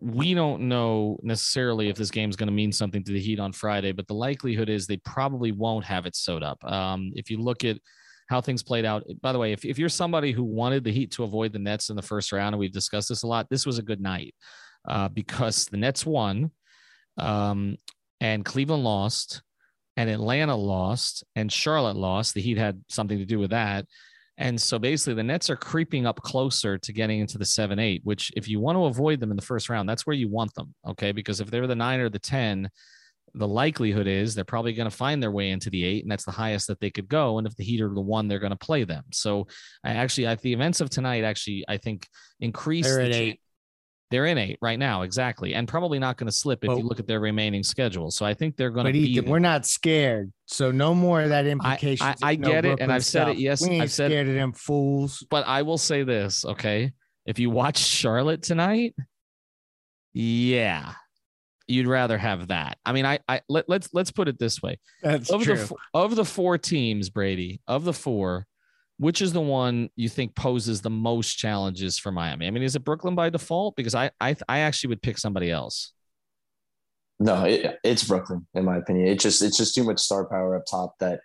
we 0.00 0.34
don't 0.34 0.62
know 0.62 1.18
necessarily 1.22 1.88
if 1.88 1.96
this 1.96 2.10
game 2.10 2.30
is 2.30 2.36
going 2.36 2.46
to 2.48 2.52
mean 2.52 2.72
something 2.72 3.02
to 3.02 3.12
the 3.12 3.20
Heat 3.20 3.40
on 3.40 3.52
Friday, 3.52 3.92
but 3.92 4.06
the 4.06 4.14
likelihood 4.14 4.68
is 4.68 4.86
they 4.86 4.98
probably 4.98 5.50
won't 5.52 5.84
have 5.84 6.06
it 6.06 6.14
sewed 6.14 6.42
up. 6.42 6.62
Um, 6.64 7.10
if 7.14 7.30
you 7.30 7.38
look 7.38 7.64
at 7.64 7.78
how 8.28 8.40
things 8.40 8.62
played 8.62 8.84
out, 8.84 9.04
by 9.22 9.32
the 9.32 9.38
way, 9.38 9.52
if, 9.52 9.64
if 9.64 9.78
you're 9.78 9.88
somebody 9.88 10.32
who 10.32 10.44
wanted 10.44 10.84
the 10.84 10.92
Heat 10.92 11.10
to 11.12 11.24
avoid 11.24 11.52
the 11.52 11.58
Nets 11.58 11.90
in 11.90 11.96
the 11.96 12.02
first 12.02 12.30
round, 12.30 12.54
and 12.54 12.60
we've 12.60 12.72
discussed 12.72 13.08
this 13.08 13.24
a 13.24 13.26
lot, 13.26 13.48
this 13.50 13.66
was 13.66 13.78
a 13.78 13.82
good 13.82 14.00
night 14.00 14.34
uh, 14.86 15.08
because 15.08 15.66
the 15.66 15.76
Nets 15.76 16.06
won 16.06 16.52
um, 17.16 17.76
and 18.20 18.44
Cleveland 18.44 18.84
lost 18.84 19.42
and 19.96 20.08
Atlanta 20.08 20.54
lost 20.54 21.24
and 21.34 21.50
Charlotte 21.50 21.96
lost. 21.96 22.34
The 22.34 22.40
Heat 22.40 22.58
had 22.58 22.84
something 22.88 23.18
to 23.18 23.26
do 23.26 23.40
with 23.40 23.50
that. 23.50 23.86
And 24.38 24.60
so 24.60 24.78
basically, 24.78 25.14
the 25.14 25.24
Nets 25.24 25.50
are 25.50 25.56
creeping 25.56 26.06
up 26.06 26.22
closer 26.22 26.78
to 26.78 26.92
getting 26.92 27.20
into 27.20 27.38
the 27.38 27.44
seven, 27.44 27.78
eight, 27.78 28.00
which 28.04 28.32
if 28.36 28.48
you 28.48 28.60
want 28.60 28.76
to 28.76 28.84
avoid 28.84 29.20
them 29.20 29.30
in 29.30 29.36
the 29.36 29.42
first 29.42 29.68
round, 29.68 29.88
that's 29.88 30.06
where 30.06 30.16
you 30.16 30.28
want 30.28 30.54
them. 30.54 30.74
Okay. 30.86 31.12
Because 31.12 31.40
if 31.40 31.50
they're 31.50 31.66
the 31.66 31.74
nine 31.74 31.98
or 31.98 32.08
the 32.08 32.20
10, 32.20 32.70
the 33.34 33.48
likelihood 33.48 34.06
is 34.06 34.34
they're 34.34 34.44
probably 34.44 34.72
going 34.72 34.88
to 34.88 34.96
find 34.96 35.22
their 35.22 35.30
way 35.30 35.50
into 35.50 35.70
the 35.70 35.84
eight, 35.84 36.02
and 36.04 36.10
that's 36.10 36.24
the 36.24 36.30
highest 36.30 36.66
that 36.68 36.80
they 36.80 36.90
could 36.90 37.08
go. 37.08 37.38
And 37.38 37.46
if 37.46 37.56
the 37.56 37.64
Heat 37.64 37.80
are 37.80 37.92
the 37.92 38.00
one, 38.00 38.28
they're 38.28 38.38
going 38.38 38.50
to 38.50 38.56
play 38.56 38.84
them. 38.84 39.04
So 39.12 39.46
I 39.84 39.90
actually, 39.90 40.26
at 40.26 40.40
the 40.40 40.52
events 40.52 40.80
of 40.80 40.90
tonight, 40.90 41.24
actually, 41.24 41.64
I 41.68 41.76
think 41.76 42.06
increase. 42.40 42.86
They're 42.86 43.04
the 43.04 43.08
at 43.08 43.14
eight. 43.14 43.40
They're 44.10 44.24
in 44.26 44.38
eight 44.38 44.58
right 44.62 44.78
now, 44.78 45.02
exactly, 45.02 45.54
and 45.54 45.68
probably 45.68 45.98
not 45.98 46.16
going 46.16 46.28
to 46.28 46.32
slip 46.32 46.64
if 46.64 46.68
But- 46.68 46.78
you 46.78 46.84
look 46.84 46.98
at 46.98 47.06
their 47.06 47.20
remaining 47.20 47.62
schedule. 47.62 48.10
So 48.10 48.24
I 48.24 48.32
think 48.32 48.56
they're 48.56 48.70
going 48.70 48.86
to 48.86 48.92
be. 48.92 49.00
Ethan, 49.00 49.28
we're 49.28 49.38
not 49.38 49.66
scared. 49.66 50.32
So 50.46 50.70
no 50.70 50.94
more 50.94 51.20
of 51.20 51.28
that 51.28 51.46
implication. 51.46 52.06
I- 52.06 52.14
I 52.22 52.34
get 52.34 52.64
it, 52.64 52.80
and 52.80 52.90
I've 52.90 53.04
said 53.04 53.28
it, 53.28 53.36
yes, 53.38 53.60
we 53.60 53.68
ain't 53.74 53.82
I've 53.82 53.92
said- 53.92 54.10
scared 54.10 54.28
of 54.28 54.34
them 54.34 54.52
fools. 54.52 55.26
but 55.28 55.46
I 55.46 55.60
will 55.62 55.76
say 55.78 56.04
this, 56.04 56.44
okay? 56.46 56.92
If 57.26 57.38
you 57.38 57.50
watch 57.50 57.76
Charlotte 57.76 58.42
tonight, 58.42 58.94
yeah, 60.14 60.92
you'd 61.66 61.86
rather 61.86 62.16
have 62.18 62.48
that. 62.48 62.78
I 62.86 62.92
mean, 62.92 63.04
I, 63.04 63.18
I 63.28 63.42
let, 63.48 63.68
let's 63.68 63.90
let's 63.92 64.10
put 64.10 64.28
it 64.28 64.38
this 64.38 64.62
way: 64.62 64.78
That's 65.02 65.30
of 65.30 65.42
true. 65.42 65.56
the 65.56 65.74
of 65.94 66.16
the 66.16 66.24
four 66.24 66.56
teams, 66.58 67.10
Brady, 67.10 67.60
of 67.68 67.84
the 67.84 67.92
four, 67.92 68.46
which 68.98 69.22
is 69.22 69.32
the 69.32 69.40
one 69.40 69.88
you 69.96 70.08
think 70.08 70.34
poses 70.34 70.80
the 70.80 70.90
most 70.90 71.34
challenges 71.38 71.98
for 71.98 72.12
Miami? 72.12 72.46
I 72.46 72.50
mean, 72.50 72.62
is 72.62 72.76
it 72.76 72.84
Brooklyn 72.84 73.14
by 73.14 73.30
default? 73.30 73.76
Because 73.76 73.94
I 73.94 74.10
I, 74.20 74.36
I 74.48 74.58
actually 74.60 74.88
would 74.88 75.02
pick 75.02 75.18
somebody 75.18 75.50
else. 75.50 75.92
No, 77.20 77.44
it, 77.44 77.78
it's 77.82 78.04
Brooklyn, 78.04 78.46
in 78.54 78.64
my 78.64 78.76
opinion. 78.76 79.08
It's 79.08 79.22
just 79.24 79.42
it's 79.42 79.56
just 79.56 79.74
too 79.74 79.84
much 79.84 79.98
star 80.00 80.24
power 80.26 80.56
up 80.56 80.64
top. 80.70 80.94
That 81.00 81.20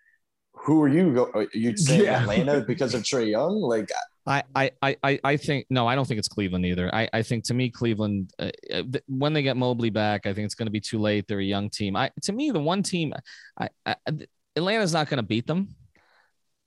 who 0.53 0.81
are 0.81 0.87
you? 0.87 1.13
Go, 1.13 1.45
you'd 1.53 1.77
say 1.79 2.03
Yeah. 2.05 2.21
Atlanta 2.21 2.61
because 2.61 2.93
of 2.93 3.03
Trae 3.03 3.29
Young? 3.29 3.55
Like 3.61 3.89
I, 4.25 4.43
I, 4.55 4.71
I- 4.81 4.97
I, 5.03 5.19
I 5.23 5.37
think 5.37 5.65
no, 5.69 5.85
I 5.85 5.95
don't 5.95 6.07
think 6.07 6.17
it's 6.17 6.27
Cleveland 6.29 6.65
either. 6.65 6.93
I, 6.95 7.09
I 7.13 7.21
think 7.21 7.43
to 7.45 7.53
me, 7.53 7.69
Cleveland, 7.69 8.31
uh, 8.39 8.45
uh, 8.71 8.83
th- 8.83 9.03
when 9.07 9.33
they 9.33 9.43
get 9.43 9.57
Mobley 9.57 9.89
back, 9.89 10.25
I 10.25 10.33
think 10.33 10.45
it's 10.45 10.55
going 10.55 10.67
to 10.67 10.71
be 10.71 10.79
too 10.79 10.97
late. 10.99 11.25
They're 11.27 11.39
a 11.39 11.43
young 11.43 11.69
team. 11.69 11.95
I, 11.97 12.09
to 12.23 12.31
me, 12.31 12.49
the 12.49 12.59
one 12.59 12.81
team, 12.83 13.13
I, 13.59 13.67
I, 13.85 13.95
Atlanta's 14.55 14.93
not 14.93 15.09
going 15.09 15.17
to 15.17 15.23
beat 15.23 15.45
them. 15.45 15.75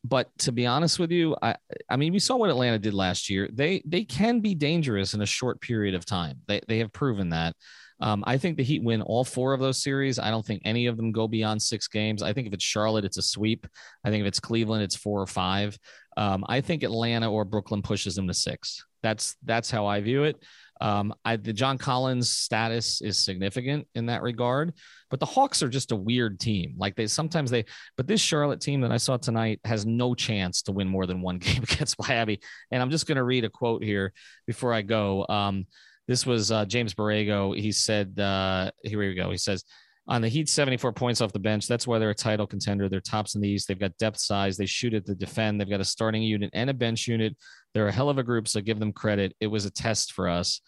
But 0.09 0.31
to 0.39 0.53
be 0.53 0.67
honest 0.67 0.99
with 0.99 1.11
you, 1.11 1.37
I, 1.43 1.57
I 1.89 1.97
mean, 1.97 2.13
we 2.13 2.19
saw 2.19 2.37
what 2.37 2.51
Atlanta 2.51 2.79
did 2.79 2.95
last 2.95 3.29
year. 3.29 3.49
They, 3.53 3.83
they 3.85 4.05
can 4.05 4.41
be 4.41 4.55
dangerous 4.55 5.15
in 5.15 5.23
a 5.23 5.27
short 5.27 5.61
period 5.61 5.95
of 5.95 6.05
time. 6.05 6.41
They, 6.47 6.61
they 6.69 6.79
have 6.79 6.93
proven 6.93 7.31
that. 7.31 7.57
Um, 7.99 8.23
I 8.27 8.37
think 8.37 8.57
the 8.57 8.63
Heat 8.63 8.85
win 8.85 9.03
all 9.03 9.25
four 9.25 9.55
of 9.55 9.61
those 9.61 9.83
series. 9.83 10.19
I 10.19 10.31
don't 10.31 10.45
think 10.45 10.63
any 10.65 10.87
of 10.87 10.97
them 10.97 11.13
go 11.13 11.27
beyond 11.27 11.61
six 11.63 11.89
games. 11.89 12.23
I 12.23 12.33
think 12.33 12.47
if 12.47 12.53
it's 12.53 12.65
Charlotte, 12.65 13.07
it's 13.07 13.17
a 13.17 13.23
sweep. 13.23 13.67
I 14.05 14.11
think 14.11 14.21
if 14.21 14.29
it's 14.29 14.41
Cleveland, 14.41 14.83
it's 14.83 14.97
four 14.97 15.21
or 15.21 15.27
five. 15.27 15.79
Um, 16.17 16.45
I 16.47 16.61
think 16.61 16.83
Atlanta 16.83 17.31
or 17.31 17.45
Brooklyn 17.45 17.83
pushes 17.83 18.15
them 18.15 18.29
to 18.29 18.35
six. 18.35 18.85
That's 19.03 19.37
that's 19.45 19.71
how 19.71 19.87
I 19.87 20.01
view 20.01 20.25
it. 20.25 20.37
Um, 20.81 21.15
I, 21.25 21.37
the 21.37 21.53
John 21.53 21.79
Collins 21.79 22.31
status 22.31 23.01
is 23.01 23.19
significant 23.19 23.87
in 23.95 24.07
that 24.07 24.23
regard, 24.23 24.75
but 25.11 25.21
the 25.21 25.27
Hawks 25.27 25.63
are 25.63 25.69
just 25.69 25.93
a 25.93 25.97
weird 25.97 26.39
team. 26.39 26.75
Like 26.77 26.97
they 26.97 27.07
sometimes 27.07 27.51
they, 27.51 27.65
but 27.97 28.07
this 28.07 28.21
Charlotte 28.21 28.61
team 28.61 28.81
that 28.83 28.93
I 28.93 28.99
saw 28.99 29.17
tonight 29.17 29.61
has 29.65 29.87
no 29.87 30.15
chance 30.15 30.63
to 30.63 30.73
win 30.73 30.89
more 30.89 31.07
than 31.07 31.23
one 31.23 31.39
game 31.47 31.63
against 31.63 31.99
Miami. 31.99 32.41
And 32.71 32.83
I'm 32.83 32.91
just 32.91 33.07
going 33.07 33.17
to 33.17 33.25
read 33.25 33.45
a 33.45 33.51
quote 33.51 33.83
here 33.83 34.13
before 34.47 34.73
I 34.73 34.83
go. 34.83 35.27
Um, 35.29 35.67
This 36.09 36.25
was 36.25 36.53
uh, 36.53 36.65
James 36.67 36.95
Borrego. 36.95 37.59
He 37.59 37.73
said, 37.73 38.19
uh, 38.19 38.71
here 38.85 38.99
we 38.99 39.15
go. 39.15 39.31
He 39.33 39.39
says, 39.39 39.65
on 40.09 40.23
the 40.23 40.29
Heat, 40.29 40.49
74 40.49 40.93
points 40.93 41.21
off 41.21 41.33
the 41.33 41.39
bench. 41.39 41.67
That's 41.67 41.87
why 41.87 41.99
they're 41.99 42.11
a 42.11 42.15
title 42.15 42.47
contender. 42.47 42.89
They're 42.89 43.01
tops 43.01 43.35
in 43.35 43.41
the 43.41 43.49
East. 43.49 43.67
They've 43.67 43.79
got 43.79 43.97
depth 43.99 44.19
size. 44.19 44.57
They 44.57 44.67
shoot 44.67 44.95
at 44.95 45.05
the 45.05 45.15
defend. 45.15 45.61
They've 45.61 45.69
got 45.69 45.81
a 45.81 45.85
starting 45.85 46.23
unit 46.23 46.51
and 46.53 46.71
a 46.71 46.75
bench 46.75 47.09
unit. 47.09 47.37
They're 47.75 47.89
a 47.89 47.93
hell 47.93 48.09
of 48.09 48.19
a 48.19 48.23
group, 48.23 48.47
so 48.47 48.61
give 48.61 48.79
them 48.79 48.93
credit. 48.93 49.35
It 49.41 49.49
was 49.49 49.65
a 49.65 49.71
test 49.71 50.13
for 50.13 50.29
us. 50.29 50.61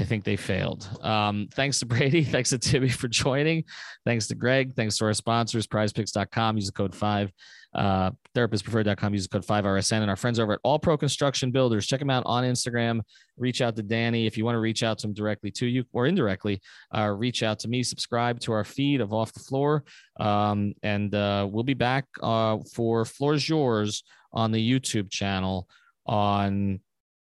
I 0.00 0.04
think 0.04 0.24
they 0.24 0.36
failed. 0.36 0.88
Um, 1.02 1.48
thanks 1.52 1.78
to 1.80 1.86
Brady. 1.86 2.24
Thanks 2.34 2.50
to 2.50 2.58
Timmy 2.58 2.88
for 2.88 3.06
joining. 3.06 3.64
Thanks 4.06 4.26
to 4.28 4.34
Greg. 4.34 4.74
Thanks 4.74 4.96
to 4.96 5.04
our 5.04 5.12
sponsors, 5.12 5.66
prizepicks.com. 5.66 6.56
Use 6.56 6.66
the 6.66 6.72
code 6.72 6.94
five. 6.94 7.30
Uh, 7.74 8.10
therapistpreferred.com. 8.34 9.12
Use 9.12 9.24
the 9.24 9.28
code 9.28 9.44
five 9.44 9.64
RSN. 9.64 10.00
And 10.00 10.08
our 10.08 10.16
friends 10.16 10.38
over 10.38 10.54
at 10.54 10.60
All 10.62 10.78
Pro 10.78 10.96
Construction 10.96 11.50
Builders. 11.50 11.86
Check 11.86 12.00
them 12.00 12.08
out 12.08 12.22
on 12.24 12.44
Instagram. 12.44 13.02
Reach 13.36 13.60
out 13.60 13.76
to 13.76 13.82
Danny. 13.82 14.26
If 14.26 14.38
you 14.38 14.44
want 14.44 14.56
to 14.56 14.60
reach 14.60 14.82
out 14.82 14.98
to 15.00 15.06
him 15.06 15.12
directly 15.12 15.50
to 15.52 15.66
you 15.66 15.84
or 15.92 16.06
indirectly, 16.06 16.62
uh, 16.96 17.08
reach 17.08 17.42
out 17.42 17.58
to 17.60 17.68
me. 17.68 17.82
Subscribe 17.82 18.40
to 18.40 18.52
our 18.52 18.64
feed 18.64 19.02
of 19.02 19.12
Off 19.12 19.34
the 19.34 19.40
Floor. 19.40 19.84
Um, 20.18 20.72
and 20.82 21.14
uh, 21.14 21.46
we'll 21.50 21.62
be 21.62 21.74
back 21.74 22.06
uh, 22.22 22.56
for 22.72 23.04
Floor's 23.04 23.46
Yours 23.46 24.02
on 24.32 24.50
the 24.50 24.80
YouTube 24.80 25.10
channel 25.10 25.68
on 26.06 26.80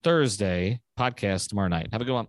Thursday 0.05 0.81
podcast 0.97 1.49
tomorrow 1.49 1.69
night. 1.69 1.89
Have 1.93 2.01
a 2.01 2.05
good 2.05 2.15
one. 2.15 2.29